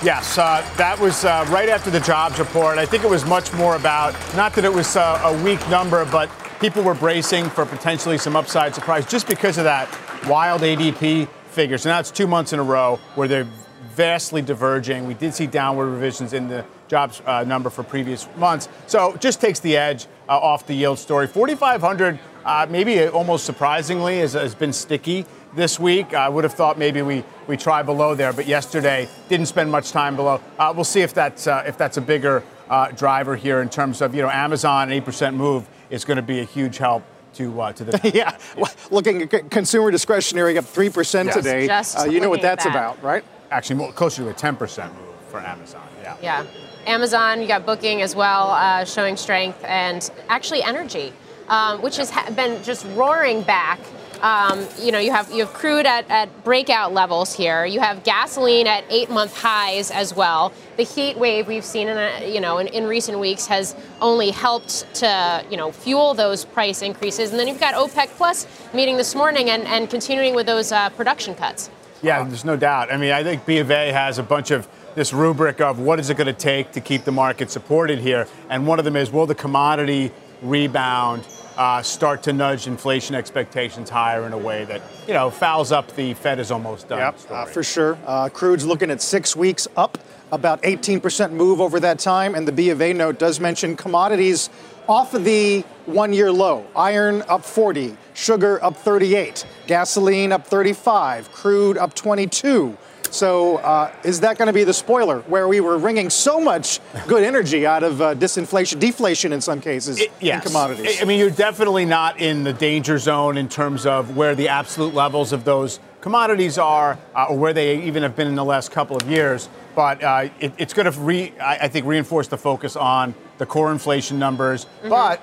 [0.01, 2.77] Yes, uh, that was uh, right after the jobs report.
[2.77, 6.05] I think it was much more about, not that it was uh, a weak number,
[6.05, 6.29] but
[6.62, 9.89] people were bracing for potentially some upside surprise just because of that
[10.25, 11.77] wild ADP figure.
[11.77, 13.47] So now it's two months in a row where they're
[13.91, 15.05] vastly diverging.
[15.05, 18.69] We did see downward revisions in the jobs uh, number for previous months.
[18.88, 21.27] So just takes the edge uh, off the yield story.
[21.27, 26.13] 4,500, uh, maybe almost surprisingly, has, has, been sticky this week.
[26.13, 29.91] I would have thought maybe we, we try below there, but yesterday didn't spend much
[29.91, 30.41] time below.
[30.57, 34.01] Uh, we'll see if that's, uh, if that's a bigger uh, driver here in terms
[34.01, 37.03] of, you know, Amazon, 8% move is going to be a huge help
[37.35, 38.35] to uh, to the yeah.
[38.57, 41.67] Well, looking at consumer discretionary up three percent today.
[41.67, 42.71] Just Uh, you know what that's that.
[42.71, 43.23] about, right?
[43.51, 45.88] actually more, closer to a 10% move for Amazon.
[46.01, 46.15] Yeah.
[46.21, 46.45] Yeah.
[46.88, 51.13] Amazon, you got booking as well, uh, showing strength, and actually energy,
[51.49, 53.79] um, which has ha- been just roaring back.
[54.21, 57.65] Um, you know, you have you have crude at, at breakout levels here.
[57.65, 60.51] You have gasoline at eight-month highs as well.
[60.75, 64.32] The heat wave we've seen in a, you know in, in recent weeks has only
[64.32, 67.32] helped to you know fuel those price increases.
[67.32, 70.89] And then you've got OPEC Plus meeting this morning and, and continuing with those uh,
[70.89, 71.69] production cuts.
[72.01, 72.91] Yeah, there's no doubt.
[72.91, 75.99] I mean, I think B of A has a bunch of this rubric of what
[75.99, 78.97] is it going to take to keep the market supported here, and one of them
[78.97, 81.25] is will the commodity rebound
[81.60, 85.93] uh, start to nudge inflation expectations higher in a way that you know fouls up
[85.95, 87.00] the Fed is almost done.
[87.00, 87.98] Yep, uh, for sure.
[88.06, 89.98] Uh, crude's looking at six weeks up,
[90.32, 92.34] about 18% move over that time.
[92.34, 94.50] And the B of A note does mention commodities
[94.88, 96.65] off of the one year low.
[96.78, 102.78] Iron up 40, sugar up 38, gasoline up 35, crude up 22.
[103.12, 106.80] So uh, is that going to be the spoiler where we were wringing so much
[107.08, 110.43] good energy out of uh, disinflation, deflation in some cases Yes.
[110.43, 111.02] in commodities?
[111.02, 114.93] I- mean, you're definitely not in the danger zone in terms of where the absolute
[114.93, 118.72] levels of those commodities are, uh, or where they even have been in the last
[118.72, 119.50] couple of years.
[119.76, 123.45] But uh, it, it's going to, re- I, I think, reinforce the focus on the
[123.45, 124.65] core inflation numbers.
[124.88, 125.22] But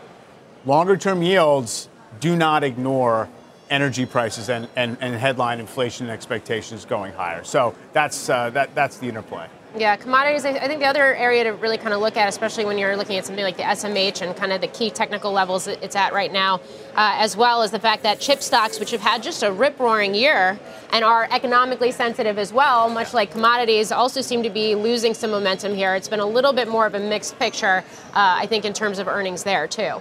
[0.64, 1.88] longer term yields
[2.20, 3.28] do not ignore
[3.70, 7.44] energy prices and, and, and headline inflation expectations going higher.
[7.44, 9.48] So that's, uh, that, that's the interplay.
[9.78, 10.46] Yeah, commodities.
[10.46, 13.18] I think the other area to really kind of look at, especially when you're looking
[13.18, 16.32] at something like the SMH and kind of the key technical levels it's at right
[16.32, 16.60] now,
[16.94, 19.78] uh, as well as the fact that chip stocks, which have had just a rip
[19.78, 20.58] roaring year
[20.92, 25.30] and are economically sensitive as well, much like commodities, also seem to be losing some
[25.30, 25.94] momentum here.
[25.94, 28.98] It's been a little bit more of a mixed picture, uh, I think, in terms
[28.98, 30.00] of earnings there, too.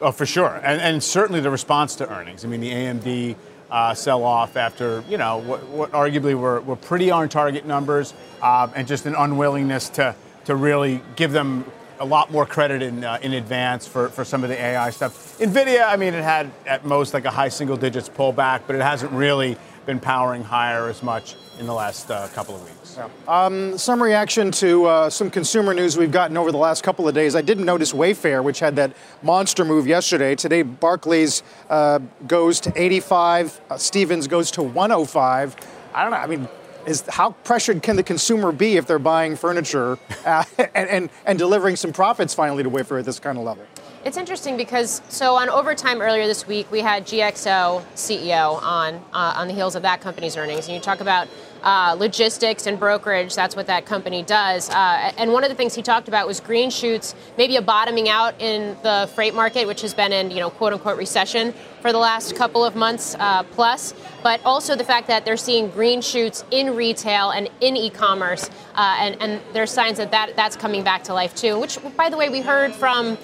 [0.00, 2.44] Oh, for sure, and, and certainly the response to earnings.
[2.44, 3.36] I mean, the AMD
[3.70, 8.86] uh, sell-off after you know what, what arguably were, were pretty on-target numbers, um, and
[8.86, 11.64] just an unwillingness to to really give them
[12.00, 15.36] a lot more credit in uh, in advance for, for some of the AI stuff.
[15.38, 18.82] Nvidia, I mean, it had at most like a high single digits pullback, but it
[18.82, 19.56] hasn't really
[19.88, 22.98] been powering higher as much in the last uh, couple of weeks.
[23.26, 27.14] Um, some reaction to uh, some consumer news we've gotten over the last couple of
[27.14, 27.34] days.
[27.34, 30.34] I didn't notice Wayfair, which had that monster move yesterday.
[30.34, 35.56] Today, Barclays uh, goes to 85, uh, Stephens goes to 105.
[35.94, 36.18] I don't know.
[36.18, 36.48] I mean,
[36.84, 41.38] is how pressured can the consumer be if they're buying furniture uh, and, and and
[41.38, 43.64] delivering some profits finally to Wayfair at this kind of level?
[44.04, 49.34] It's interesting because so on overtime earlier this week we had GXO CEO on uh,
[49.36, 51.26] on the heels of that company's earnings, and you talk about
[51.64, 53.34] uh, logistics and brokerage.
[53.34, 54.70] That's what that company does.
[54.70, 58.08] Uh, and one of the things he talked about was green shoots, maybe a bottoming
[58.08, 61.90] out in the freight market, which has been in you know quote unquote recession for
[61.90, 63.94] the last couple of months uh, plus.
[64.22, 68.96] But also the fact that they're seeing green shoots in retail and in e-commerce, uh,
[69.00, 71.58] and and there's signs that, that that's coming back to life too.
[71.58, 73.18] Which, by the way, we heard from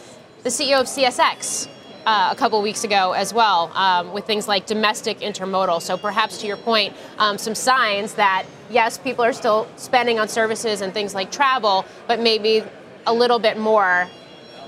[0.45, 1.69] the CEO of CSX
[2.05, 5.81] uh, a couple weeks ago as well, um, with things like domestic intermodal.
[5.81, 10.29] So perhaps to your point, um, some signs that yes, people are still spending on
[10.29, 12.63] services and things like travel, but maybe
[13.07, 14.07] a little bit more,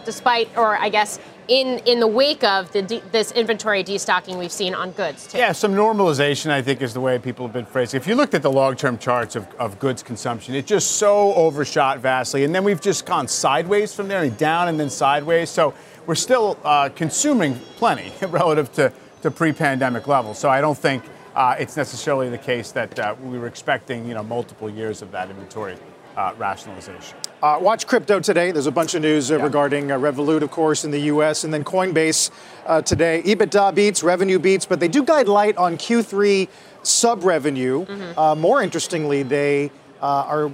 [0.07, 1.19] despite, or I guess.
[1.49, 5.39] In, in the wake of the de- this inventory destocking we've seen on goods too.
[5.39, 8.01] Yeah, some normalization, I think, is the way people have been phrasing.
[8.01, 12.01] If you looked at the long-term charts of, of goods consumption, it just so overshot
[12.01, 15.49] vastly, and then we've just gone sideways from there, and down and then sideways.
[15.49, 15.73] So
[16.07, 20.39] we're still uh, consuming plenty relative to, to pre-pandemic levels.
[20.39, 21.05] So I don't think
[21.37, 25.13] uh, it's necessarily the case that uh, we were expecting, you know, multiple years of
[25.13, 25.77] that inventory
[26.17, 27.17] uh, rationalization.
[27.43, 28.51] Uh, watch crypto today.
[28.51, 31.53] There's a bunch of news uh, regarding uh, Revolut, of course, in the U.S., and
[31.53, 32.31] then Coinbase
[32.65, 33.23] uh, today.
[33.27, 36.49] EBITDA beats, revenue beats, but they do guide light on Q3
[36.83, 37.85] sub revenue.
[38.17, 39.71] Uh, more interestingly, they
[40.01, 40.51] uh, are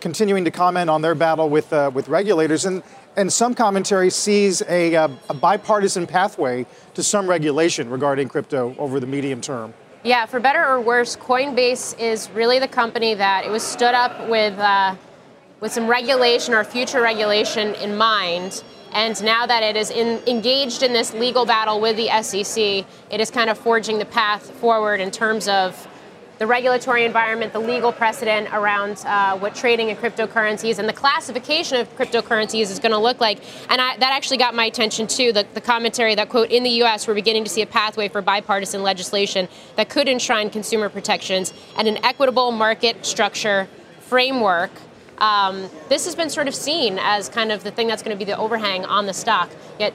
[0.00, 2.82] continuing to comment on their battle with uh, with regulators, and
[3.16, 8.98] and some commentary sees a, uh, a bipartisan pathway to some regulation regarding crypto over
[8.98, 9.74] the medium term.
[10.02, 14.28] Yeah, for better or worse, Coinbase is really the company that it was stood up
[14.28, 14.96] with uh,
[15.60, 18.62] with some regulation or future regulation in mind.
[18.92, 23.20] And now that it is in, engaged in this legal battle with the SEC, it
[23.20, 25.88] is kind of forging the path forward in terms of
[26.38, 31.80] the regulatory environment, the legal precedent around uh, what trading in cryptocurrencies and the classification
[31.80, 33.40] of cryptocurrencies is going to look like.
[33.70, 35.32] And I, that actually got my attention too.
[35.32, 37.06] The, the commentary that quote in the U.S.
[37.06, 41.86] we're beginning to see a pathway for bipartisan legislation that could enshrine consumer protections and
[41.86, 43.68] an equitable market structure
[44.00, 44.70] framework.
[45.18, 48.24] Um, this has been sort of seen as kind of the thing that's going to
[48.24, 49.50] be the overhang on the stock.
[49.78, 49.92] Yet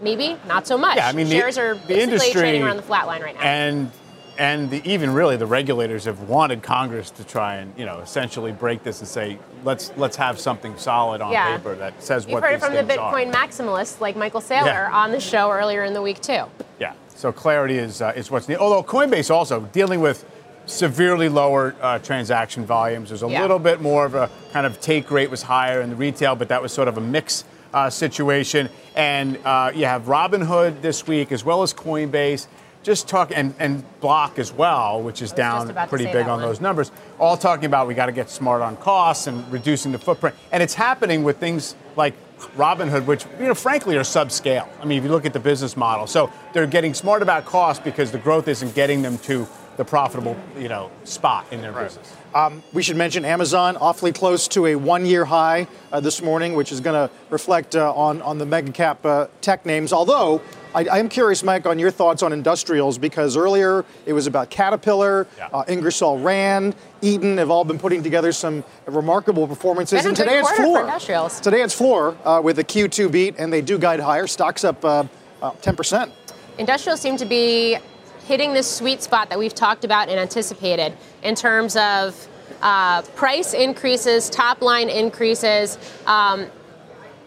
[0.00, 0.96] maybe not so much.
[0.96, 3.34] Yeah, I mean, the- shares are the basically industry- trading around the flat line right
[3.34, 3.40] now.
[3.42, 3.90] and
[4.36, 8.50] and the, even really the regulators have wanted Congress to try and you know essentially
[8.50, 11.56] break this and say let's let's have something solid on Yeah.
[11.56, 13.12] paper that says You've what heard it these from the things are.
[13.14, 14.90] Bitcoin maximalists like Michael Saylor Yeah.
[14.92, 16.46] on the show earlier in the week too.
[16.80, 16.94] Yeah.
[17.14, 18.60] So clarity is uh, is what's needed.
[18.60, 20.24] Although Coinbase also dealing with
[20.66, 23.10] severely lower uh, transaction volumes.
[23.10, 23.42] There's a Yeah.
[23.42, 26.48] little bit more of a kind of take rate was higher in the retail, but
[26.48, 28.68] that was sort of a mix uh, situation.
[28.94, 32.46] And uh, you have Robinhood this week as well as Coinbase.
[32.84, 36.40] Just talk and, and Block as well, which is down pretty big on one.
[36.42, 36.92] those numbers.
[37.18, 40.36] All talking about we got to get smart on costs and reducing the footprint.
[40.52, 42.12] And it's happening with things like
[42.58, 44.68] Robinhood, which you know, frankly are subscale.
[44.80, 47.82] I mean, if you look at the business model, so they're getting smart about cost
[47.84, 52.14] because the growth isn't getting them to the profitable, you know, spot in their business.
[52.34, 56.72] Um, we should mention Amazon awfully close to a one-year high uh, this morning, which
[56.72, 59.92] is going to reflect uh, on on the mega cap uh, tech names.
[59.92, 60.42] Although
[60.74, 64.50] I, I am curious, Mike, on your thoughts on industrials because earlier it was about
[64.50, 70.00] Caterpillar, uh, Ingersoll Rand, Eaton have all been putting together some remarkable performances.
[70.00, 70.80] Been a and good today it's quarter for Fluor.
[70.84, 71.40] industrials.
[71.40, 74.26] Today it's Fluor with a Q2 beat, and they do guide higher.
[74.26, 75.04] Stocks up uh,
[75.42, 76.10] uh, 10%.
[76.58, 77.78] Industrials seem to be
[78.24, 82.28] hitting this sweet spot that we've talked about and anticipated in terms of
[82.62, 85.78] uh, price increases, top line increases.
[86.06, 86.46] Um,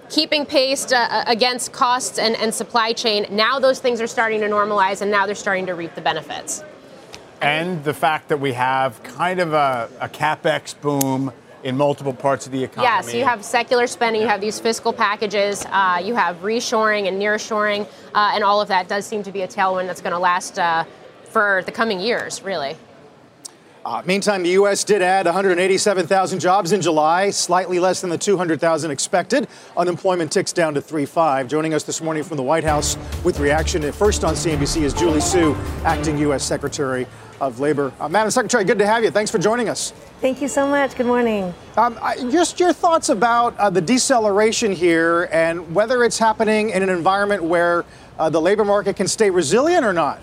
[0.09, 3.25] Keeping pace uh, against costs and, and supply chain.
[3.29, 6.63] Now those things are starting to normalize, and now they're starting to reap the benefits.
[7.41, 11.33] And the fact that we have kind of a, a capex boom
[11.63, 12.87] in multiple parts of the economy.
[12.87, 17.21] Yes, you have secular spending, you have these fiscal packages, uh, you have reshoring and
[17.21, 20.19] nearshoring, uh, and all of that does seem to be a tailwind that's going to
[20.19, 20.83] last uh,
[21.23, 22.77] for the coming years, really.
[23.87, 24.83] Uh, meantime, the U.S.
[24.83, 29.47] did add 187,000 jobs in July, slightly less than the 200,000 expected.
[29.77, 31.47] Unemployment ticks down to 3.5.
[31.47, 34.93] Joining us this morning from the White House with reaction at first on CNBC is
[34.93, 36.43] Julie Su, acting U.S.
[36.43, 37.07] Secretary
[37.39, 37.93] of Labor.
[37.97, 39.09] Uh, Madam Secretary, good to have you.
[39.09, 39.91] Thanks for joining us.
[40.19, 40.93] Thank you so much.
[40.97, 41.53] Good morning.
[41.77, 46.83] Um, I- just your thoughts about uh, the deceleration here and whether it's happening in
[46.83, 47.85] an environment where
[48.19, 50.19] uh, the labor market can stay resilient or not.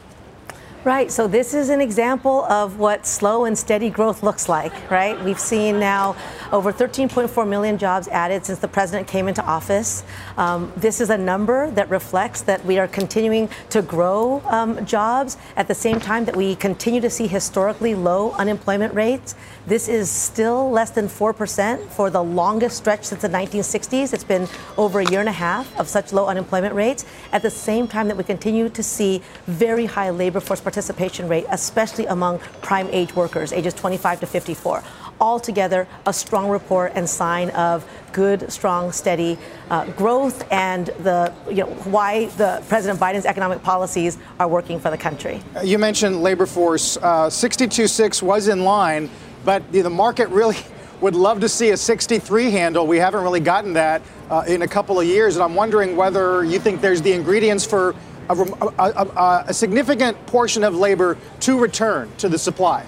[0.85, 1.11] Right.
[1.11, 5.19] So this is an example of what slow and steady growth looks like, right?
[5.25, 6.15] We've seen now
[6.53, 10.05] over 13.4 million jobs added since the president came into office.
[10.37, 15.39] Um, this is a number that reflects that we are continuing to grow um, jobs
[15.57, 19.37] at the same time that we continue to see historically low unemployment rates.
[19.67, 24.13] This is still less than 4% for the longest stretch since the 1960s.
[24.13, 27.49] It's been over a year and a half of such low unemployment rates at the
[27.49, 32.39] same time that we continue to see very high labor force participation rate, especially among
[32.63, 34.83] prime age workers, ages 25 to 54.
[35.21, 39.39] Altogether, a strong report and sign of good, strong, steady
[39.71, 44.91] uh, growth and the you know why the President Biden's economic policies are working for
[44.91, 45.41] the country.
[45.57, 46.97] Uh, You mentioned labor force.
[46.97, 49.09] Uh, 62.6 was in line,
[49.45, 50.57] but the the market really
[51.01, 52.87] would love to see a 63 handle.
[52.87, 56.45] We haven't really gotten that uh, in a couple of years, and I'm wondering whether
[56.45, 57.95] you think there's the ingredients for
[58.29, 62.85] a, a, a- significant portion of labor to return to the supply.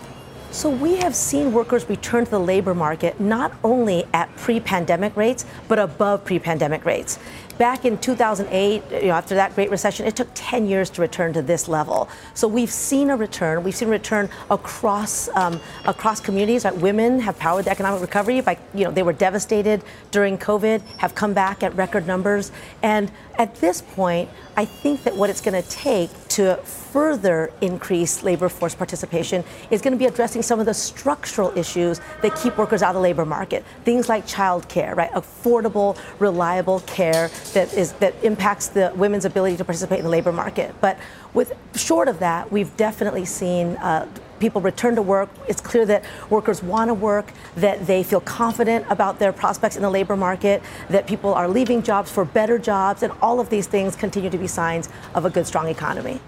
[0.50, 5.44] So we have seen workers return to the labor market not only at pre-pandemic rates,
[5.68, 7.18] but above pre-pandemic rates.
[7.58, 11.32] Back in 2008, you know, after that Great Recession, it took 10 years to return
[11.32, 12.08] to this level.
[12.34, 13.64] So we've seen a return.
[13.64, 16.64] We've seen a return across um, across communities.
[16.64, 16.76] Right?
[16.76, 18.40] Women have powered the economic recovery.
[18.42, 22.52] By you know, they were devastated during COVID, have come back at record numbers.
[22.82, 28.22] And at this point, I think that what it's going to take to further increase
[28.22, 32.58] labor force participation is going to be addressing some of the structural issues that keep
[32.58, 33.64] workers out of the labor market.
[33.84, 35.10] Things like child care, right?
[35.12, 40.30] Affordable, reliable care that is that impacts the women's ability to participate in the labor
[40.30, 40.74] market.
[40.82, 40.98] But
[41.32, 44.06] with short of that, we've definitely seen uh,
[44.38, 45.28] people return to work.
[45.48, 49.82] It's clear that workers want to work, that they feel confident about their prospects in
[49.82, 53.66] the labor market, that people are leaving jobs for better jobs, and all of these
[53.66, 56.20] things continue to be signs of a good, strong economy.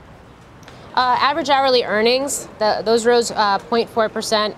[0.95, 4.57] Uh, average hourly earnings, the, those rose uh, 0.4%,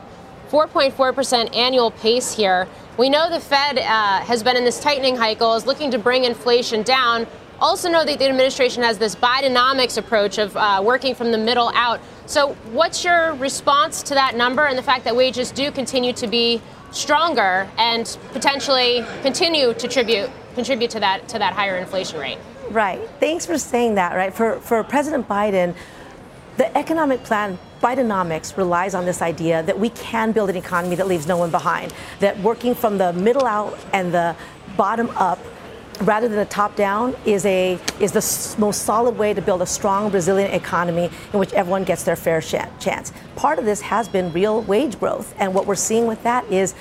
[0.51, 2.67] 4.4% annual pace here.
[2.97, 6.25] We know the Fed uh, has been in this tightening cycle, is looking to bring
[6.25, 7.27] inflation down.
[7.61, 11.71] Also, know that the administration has this Bidenomics approach of uh, working from the middle
[11.75, 12.01] out.
[12.31, 16.29] So, what's your response to that number and the fact that wages do continue to
[16.29, 16.63] be
[16.93, 22.39] stronger and potentially continue to tribute, contribute to that to that higher inflation rate?
[22.71, 23.01] Right.
[23.19, 24.33] Thanks for saying that, right?
[24.33, 25.75] For, for President Biden,
[26.57, 31.09] the economic plan, Bidenomics, relies on this idea that we can build an economy that
[31.09, 34.37] leaves no one behind, that working from the middle out and the
[34.77, 35.41] bottom up
[36.03, 39.67] rather than a top down is a is the most solid way to build a
[39.67, 43.13] strong, resilient economy in which everyone gets their fair chance.
[43.37, 46.75] Part of this has been real wage growth, and what we're seeing with that is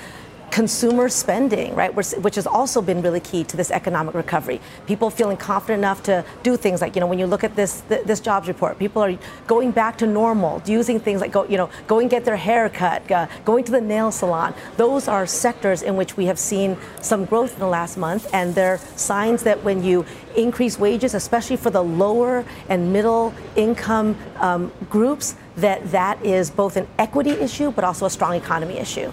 [0.50, 4.60] consumer spending, right, which has also been really key to this economic recovery.
[4.86, 7.82] People feeling confident enough to do things like, you know, when you look at this
[7.88, 11.70] this jobs report, people are going back to normal, using things like go, you know,
[11.86, 14.54] going get their hair cut, uh, going to the nail salon.
[14.76, 18.54] Those are sectors in which we have seen some growth in the last month, and
[18.54, 20.04] they're signs that when you
[20.36, 26.76] increase wages, especially for the lower and middle income um, groups, that that is both
[26.76, 29.12] an equity issue but also a strong economy issue.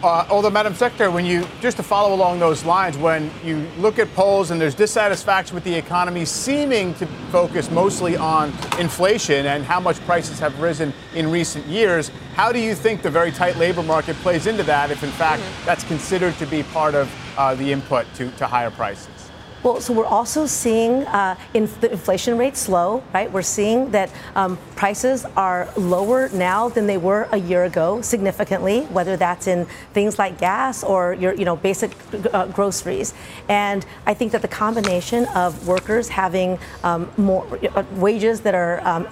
[0.00, 3.98] Uh, although, Madam Secretary, when you just to follow along those lines, when you look
[3.98, 9.64] at polls and there's dissatisfaction with the economy, seeming to focus mostly on inflation and
[9.64, 13.56] how much prices have risen in recent years, how do you think the very tight
[13.56, 14.92] labor market plays into that?
[14.92, 15.66] If in fact mm-hmm.
[15.66, 19.17] that's considered to be part of uh, the input to, to higher prices?
[19.64, 23.30] Well, so we're also seeing uh, in the inflation rate slow, right?
[23.30, 28.82] We're seeing that um, prices are lower now than they were a year ago, significantly.
[28.82, 31.90] Whether that's in things like gas or your, you know, basic
[32.32, 33.14] uh, groceries.
[33.48, 37.44] And I think that the combination of workers having um, more
[37.74, 39.06] uh, wages that are um,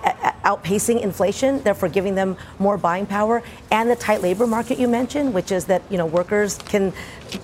[0.44, 3.42] outpacing inflation, therefore giving them more buying power,
[3.72, 6.92] and the tight labor market you mentioned, which is that you know workers can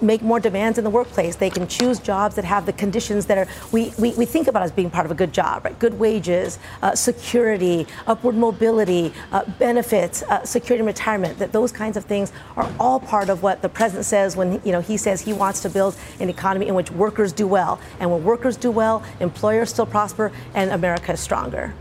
[0.01, 1.37] make more demands in the workplace.
[1.37, 4.62] They can choose jobs that have the conditions that are we, we, we think about
[4.62, 5.78] as being part of a good job, right?
[5.78, 11.39] Good wages, uh, security, upward mobility, uh, benefits, uh, security and retirement.
[11.39, 14.72] That those kinds of things are all part of what the president says when you
[14.72, 18.11] know he says he wants to build an economy in which workers do well, and
[18.11, 21.74] when workers do well, employers still prosper, and America is stronger.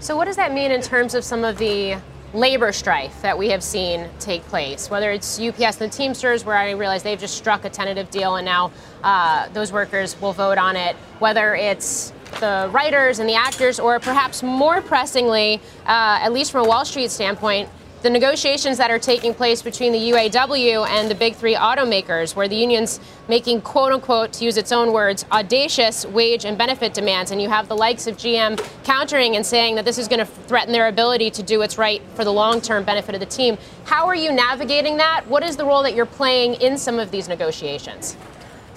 [0.00, 1.98] So, what does that mean in terms of some of the
[2.32, 6.56] labor strife that we have seen take place, whether it's UPS and the Teamsters, where
[6.56, 8.70] I realize they've just struck a tentative deal and now
[9.02, 13.98] uh, those workers will vote on it, whether it's the writers and the actors, or
[13.98, 17.68] perhaps more pressingly, uh, at least from a Wall Street standpoint,
[18.02, 22.48] the negotiations that are taking place between the UAW and the big three automakers, where
[22.48, 22.98] the union's
[23.28, 27.30] making, quote unquote, to use its own words, audacious wage and benefit demands.
[27.30, 30.24] And you have the likes of GM countering and saying that this is going to
[30.24, 33.58] threaten their ability to do what's right for the long term benefit of the team.
[33.84, 35.26] How are you navigating that?
[35.26, 38.16] What is the role that you're playing in some of these negotiations?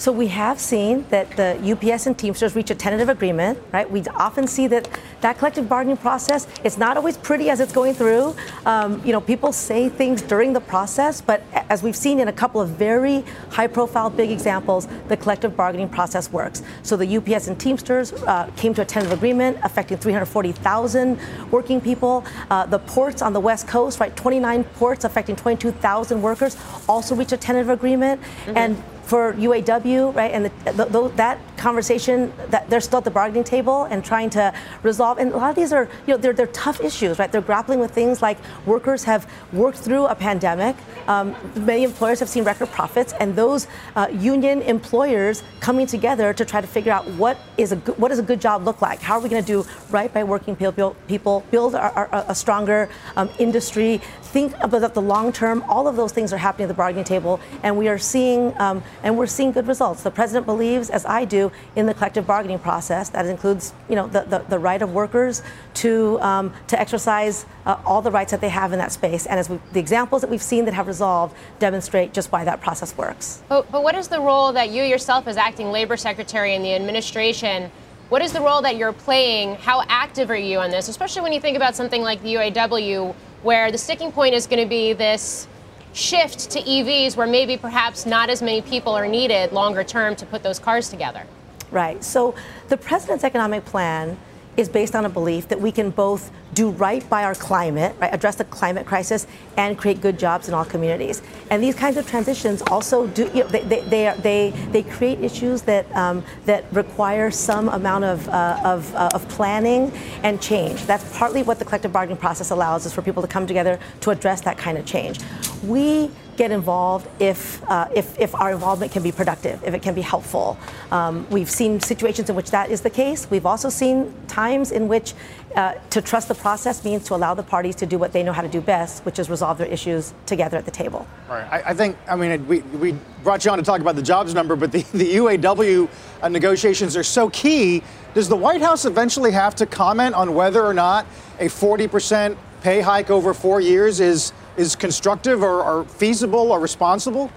[0.03, 3.89] So we have seen that the UPS and Teamsters reach a tentative agreement, right?
[3.89, 4.89] We often see that
[5.21, 8.35] that collective bargaining process, it's not always pretty as it's going through.
[8.65, 12.33] Um, you know, people say things during the process, but as we've seen in a
[12.33, 16.63] couple of very high profile big examples, the collective bargaining process works.
[16.81, 21.17] So the UPS and Teamsters uh, came to a tentative agreement affecting 340,000
[21.49, 22.25] working people.
[22.49, 26.57] Uh, the ports on the West Coast, right, 29 ports affecting 22,000 workers
[26.89, 28.19] also reached a tentative agreement.
[28.21, 28.57] Mm-hmm.
[28.57, 30.31] And for UAW, right?
[30.31, 34.29] And the, the, the, that conversation, that they're still at the bargaining table and trying
[34.31, 35.17] to resolve.
[35.17, 37.31] And a lot of these are, you know, they're, they're tough issues, right?
[37.31, 40.75] They're grappling with things like workers have worked through a pandemic.
[41.07, 46.45] Um, many employers have seen record profits, and those uh, union employers coming together to
[46.45, 49.01] try to figure out what is a good, what does a good job look like?
[49.01, 52.89] How are we going to do right by working people, build our, our, a stronger
[53.15, 55.63] um, industry, think about the long term.
[55.69, 58.83] All of those things are happening at the bargaining table, and we are seeing um,
[59.03, 60.01] and we're seeing good results.
[60.01, 63.09] The president believes, as I do, in the collective bargaining process.
[63.09, 65.43] That includes, you know, the, the, the right of workers
[65.75, 69.25] to um, to exercise uh, all the rights that they have in that space.
[69.25, 72.61] And as we, the examples that we've seen that have resolved demonstrate just why that
[72.61, 73.43] process works.
[73.49, 76.73] But, but what is the role that you yourself, as acting labor secretary in the
[76.73, 77.69] administration?
[78.09, 79.55] What is the role that you're playing?
[79.55, 83.15] How active are you on this, especially when you think about something like the UAW,
[83.41, 85.47] where the sticking point is going to be this
[85.93, 90.25] shift to EVs where maybe perhaps not as many people are needed longer term to
[90.25, 91.25] put those cars together?
[91.71, 92.03] Right.
[92.03, 92.35] So
[92.69, 94.17] the president's economic plan
[94.57, 98.13] is based on a belief that we can both do right by our climate, right,
[98.13, 99.25] address the climate crisis,
[99.57, 101.21] and create good jobs in all communities.
[101.49, 105.19] And these kinds of transitions also do you know, they, they, they, they, they create
[105.21, 109.91] issues that um, that require some amount of uh, of, uh, of planning
[110.23, 110.85] and change.
[110.85, 114.11] That's partly what the collective bargaining process allows is for people to come together to
[114.11, 115.19] address that kind of change.
[115.63, 119.93] We get involved if, uh, if, if our involvement can be productive, if it can
[119.93, 120.57] be helpful.
[120.91, 123.29] Um, we've seen situations in which that is the case.
[123.29, 125.13] We've also seen times in which
[125.55, 128.33] uh, to trust the process means to allow the parties to do what they know
[128.33, 131.07] how to do best, which is resolve their issues together at the table.
[131.29, 131.47] Right.
[131.51, 134.33] I, I think, I mean, we, we brought you on to talk about the jobs
[134.33, 135.89] number, but the, the UAW
[136.21, 137.83] uh, negotiations are so key.
[138.13, 141.05] Does the White House eventually have to comment on whether or not
[141.39, 147.31] a 40% pay hike over four years is, is constructive or, or feasible or responsible?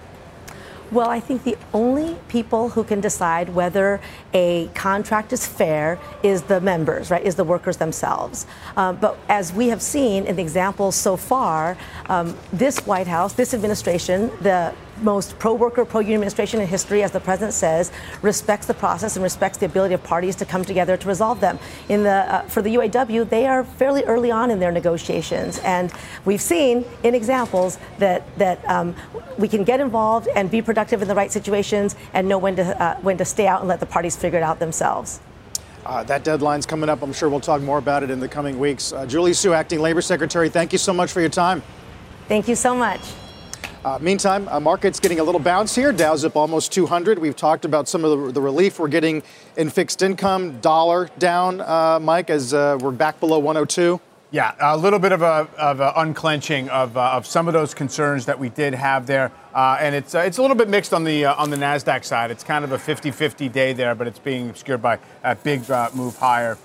[0.89, 3.99] Well, I think the only people who can decide whether
[4.33, 7.21] a contract is fair is the members, right?
[7.21, 8.47] Is the workers themselves.
[8.77, 13.33] Um, but as we have seen in the examples so far, um, this White House,
[13.33, 17.91] this administration, the most pro worker, pro union administration in history, as the president says,
[18.21, 21.59] respects the process and respects the ability of parties to come together to resolve them.
[21.89, 25.91] In the uh, for the UAW, they are fairly early on in their negotiations, and
[26.25, 28.95] we've seen in examples that that um,
[29.37, 32.81] we can get involved and be productive in the right situations and know when to
[32.81, 35.19] uh, when to stay out and let the parties figure it out themselves.
[35.85, 37.01] Uh, that deadline's coming up.
[37.01, 38.91] I'm sure we'll talk more about it in the coming weeks.
[38.91, 41.63] Uh, Julie Su, acting labor secretary, thank you so much for your time.
[42.27, 42.99] Thank you so much.
[43.85, 45.91] Uh, meantime, uh, markets getting a little bounce here.
[45.91, 47.19] Dow's up almost 200.
[47.19, 49.21] We've talked about some of the, the relief we're getting
[49.55, 50.59] in fixed income.
[50.61, 54.01] Dollar down, uh, Mike, as uh, we're back below 102.
[54.31, 57.73] Yeah, a little bit of a, of a unclenching of, uh, of some of those
[57.73, 61.05] concerns that we did have there, uh, and it's it's a little bit mixed on
[61.05, 62.29] the on the Nasdaq side.
[62.29, 65.61] It's kind of a 50-50 day there, but it's being obscured by a big
[65.95, 66.57] move higher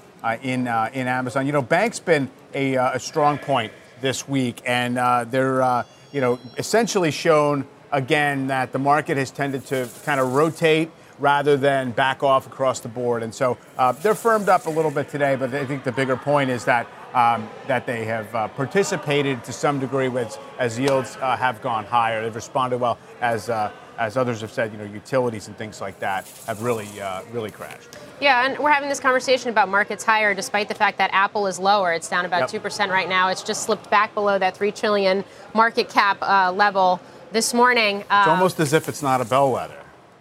[0.42, 1.46] in in Amazon.
[1.46, 4.96] You know, bank's been a, a strong point this week, and
[5.30, 10.90] they're you know, essentially shown again that the market has tended to kind of rotate
[11.18, 13.22] rather than back off across the board.
[13.22, 16.16] And so uh, they're firmed up a little bit today, but I think the bigger
[16.16, 21.16] point is that um, that they have uh, participated to some degree with as yields
[21.20, 22.22] uh, have gone higher.
[22.22, 24.72] They've responded well as uh, as others have said.
[24.72, 27.88] You know, utilities and things like that have really uh, really crashed.
[28.20, 31.58] Yeah, and we're having this conversation about markets higher despite the fact that Apple is
[31.58, 31.92] lower.
[31.92, 32.62] It's down about Yep.
[32.62, 33.28] 2% right now.
[33.28, 35.24] It's just slipped back below that 3 trillion
[35.54, 37.00] market cap uh, level
[37.32, 38.00] this morning.
[38.00, 39.74] It's Um, almost as if it's not a bellwether.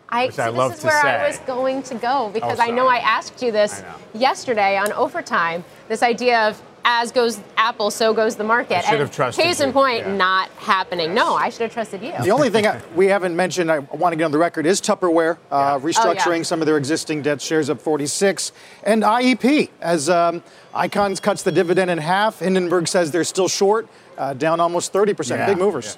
[0.09, 2.59] I, which so I this love is to where I was going to go because
[2.59, 3.81] Oh, I know I asked you this
[4.13, 5.63] yesterday on overtime.
[5.87, 8.77] This idea of as goes Apple, so goes the market.
[8.77, 10.15] I should have trusted Case in you, point, yeah.
[10.15, 11.13] not happening.
[11.13, 12.13] No, I should have trusted you.
[12.23, 14.81] The only thing I, we haven't mentioned, I want to get on the record, is
[14.81, 16.41] Tupperware uh, restructuring Oh, yeah.
[16.43, 18.51] some of their existing debt shares up 46,
[18.83, 22.39] and IEP as um, Icahn's cuts the dividend in half.
[22.39, 25.45] Hindenburg says they're still short, uh, down almost 30%.
[25.47, 25.97] Big movers.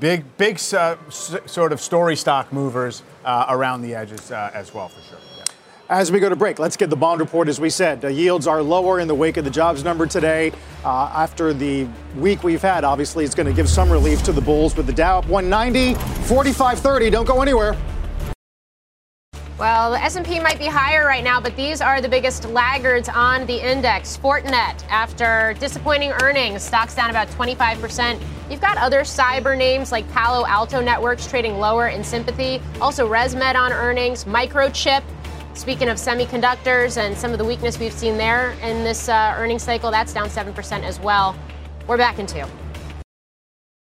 [0.00, 4.72] Big, big uh, s- sort of story stock movers uh, around the edges uh, as
[4.72, 5.18] well, for sure.
[5.90, 7.48] As we go to break, let's get the bond report.
[7.48, 10.52] As we said, the yields are lower in the wake of the jobs number today.
[10.84, 14.40] Uh, after the week we've had, obviously, it's going to give some relief to the
[14.40, 15.94] bulls with the Dow up 190,
[16.26, 17.08] 4530.
[17.08, 17.74] Don't go anywhere.
[19.58, 23.46] Well, the S&P might be higher right now, but these are the biggest laggards on
[23.46, 24.16] the index.
[24.16, 28.20] Fortinet, after disappointing earnings, stocks down about 25%.
[28.50, 32.60] You've got other cyber names like Palo Alto Networks trading lower in sympathy.
[32.80, 35.02] Also, ResMed on earnings, Microchip.
[35.58, 39.64] Speaking of semiconductors and some of the weakness we've seen there in this uh, earnings
[39.64, 41.34] cycle, that's down 7% as well.
[41.88, 42.44] We're back in two.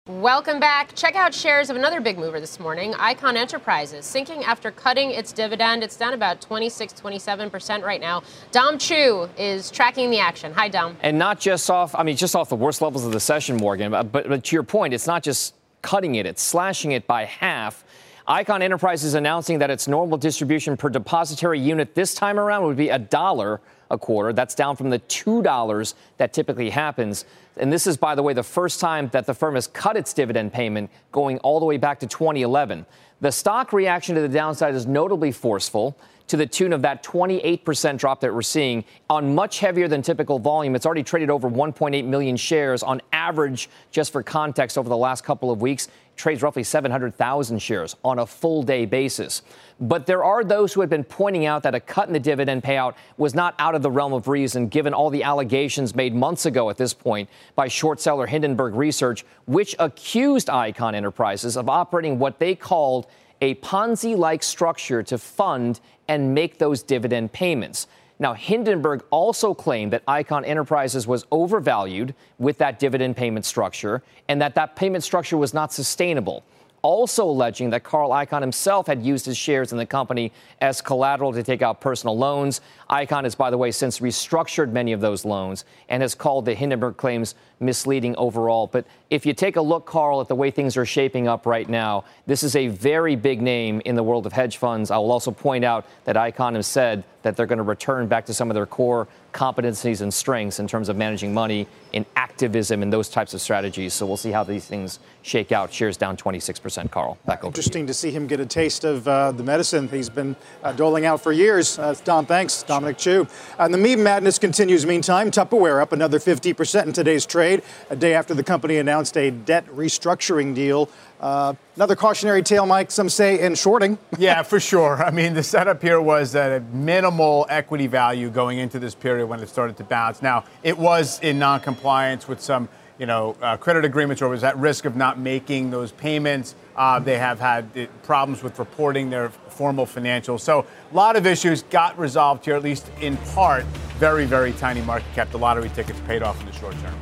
[0.09, 0.93] Welcome back.
[0.97, 5.33] Check out shares of another big mover this morning, Icahn Enterprises, sinking after cutting its
[5.33, 5.85] dividend.
[5.85, 8.25] It's down about 26, 27% right now.
[8.51, 10.53] Dom Chu is tracking the action.
[10.55, 10.97] Hi, Dom.
[11.01, 13.93] And not just off, I mean, just off the worst levels of the session, Morgan,
[13.93, 17.25] but, but, but to your point, it's not just cutting it, it's slashing it by
[17.25, 17.85] half.
[18.29, 22.89] Icahn Enterprises announcing that its normal distribution per depository unit this time around would be
[22.89, 23.61] a dollar
[23.91, 24.33] a quarter.
[24.33, 27.25] That's down from the $2 that typically happens.
[27.57, 30.13] And this is, by the way, the first time that the firm has cut its
[30.13, 32.87] dividend payment going all the way back to 2011.
[33.21, 35.97] The stock reaction to the downside is notably forceful
[36.29, 40.39] to the tune of that 28% drop that we're seeing on much heavier than typical
[40.39, 40.75] volume.
[40.75, 45.25] It's already traded over 1.8 million shares on average, just for context, over the last
[45.25, 45.89] couple of weeks.
[46.17, 49.43] Trades roughly 700,000 shares on a full day basis.
[49.81, 52.63] But there are those who have been pointing out that a cut in the dividend
[52.63, 56.47] payout was not out of the realm of reason, given all the allegations made months
[56.47, 62.19] ago at this point by short seller Hindenburg Research, which accused Icahn Enterprises of operating
[62.19, 63.07] what they called
[63.43, 67.89] a Ponzi like structure to fund and make those dividend payments.
[68.21, 74.41] Now, Hindenburg also claimed that Icahn Enterprises was overvalued with that dividend payment structure and
[74.41, 76.45] that that payment structure was not sustainable.
[76.83, 81.33] Also alleging that Carl Icahn himself had used his shares in the company as collateral
[81.33, 82.61] to take out personal loans.
[82.91, 86.55] Icahn has, by the way, since restructured many of those loans and has called the
[86.55, 88.67] Hindenburg claims misleading overall.
[88.67, 91.69] But if you take a look, Carl, at the way things are shaping up right
[91.69, 94.91] now, this is a very big name in the world of hedge funds.
[94.91, 98.27] I will also point out that Icahn has said that they're going to return back
[98.27, 102.83] to some of their core competencies and strengths in terms of managing money in activism
[102.83, 103.93] and those types of strategies.
[103.93, 105.73] So we'll see how these things shake out.
[105.73, 107.19] Shares down 26%, Carl.
[107.27, 110.37] Back Interesting to, to see him get a taste of uh, the medicine he's been
[110.63, 111.79] uh, doling out for years.
[111.79, 112.63] Uh, Don, thanks.
[112.63, 113.27] Dominic Chu.
[113.59, 115.31] And the meme madness continues meantime.
[115.31, 119.67] Tupperware up another 50% in today's trade, a day after the company announced a debt
[119.67, 120.89] restructuring deal.
[121.23, 123.97] Uh, another cautionary tale, Mike, some say in shorting.
[124.19, 125.03] yeah, for sure.
[125.03, 129.39] I mean, the setup here was a minimal equity value going into this period when
[129.39, 130.21] it started to bounce.
[130.21, 132.69] Now, it was in non-compliance with some,
[132.99, 136.57] you know, uh, credit agreements, or was at risk of not making those payments.
[136.75, 140.41] Uh, they have had uh, problems with reporting their formal financials.
[140.41, 143.63] So, a lot of issues got resolved here, at least in part.
[143.99, 145.31] Very, very tiny market cap.
[145.31, 146.99] The lottery tickets paid off in the short term.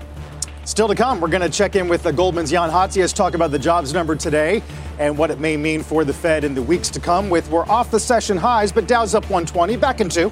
[0.71, 3.51] Still to come, we're going to check in with the Goldman's Jan Hatzius, talk about
[3.51, 4.63] the jobs number today
[5.01, 7.29] and what it may mean for the Fed in the weeks to come.
[7.29, 10.31] With we're off the session highs, but Dow's up 120, back in two.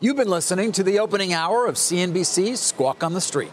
[0.00, 3.52] You've been listening to the opening hour of CNBC's Squawk on the Street.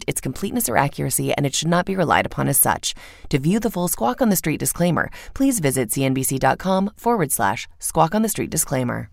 [0.07, 2.93] its completeness or accuracy, and it should not be relied upon as such.
[3.29, 8.15] To view the full Squawk on the Street disclaimer, please visit cnbc.com forward slash squawk
[8.15, 9.09] on the street disclaimer.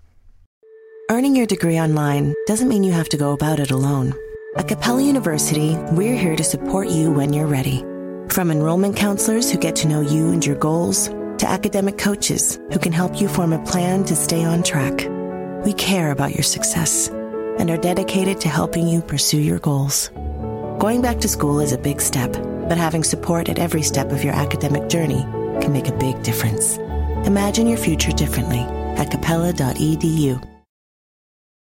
[1.10, 4.12] Earning your degree online doesn't mean you have to go about it alone.
[4.56, 7.80] At Capella University, we're here to support you when you're ready.
[8.28, 11.08] From enrollment counselors who get to know you and your goals,
[11.38, 15.08] to academic coaches who can help you form a plan to stay on track.
[15.64, 20.10] We care about your success and are dedicated to helping you pursue your goals.
[20.78, 22.32] Going back to school is a big step,
[22.68, 25.22] but having support at every step of your academic journey
[25.60, 26.76] can make a big difference.
[27.26, 28.60] Imagine your future differently
[28.96, 30.57] at capella.edu.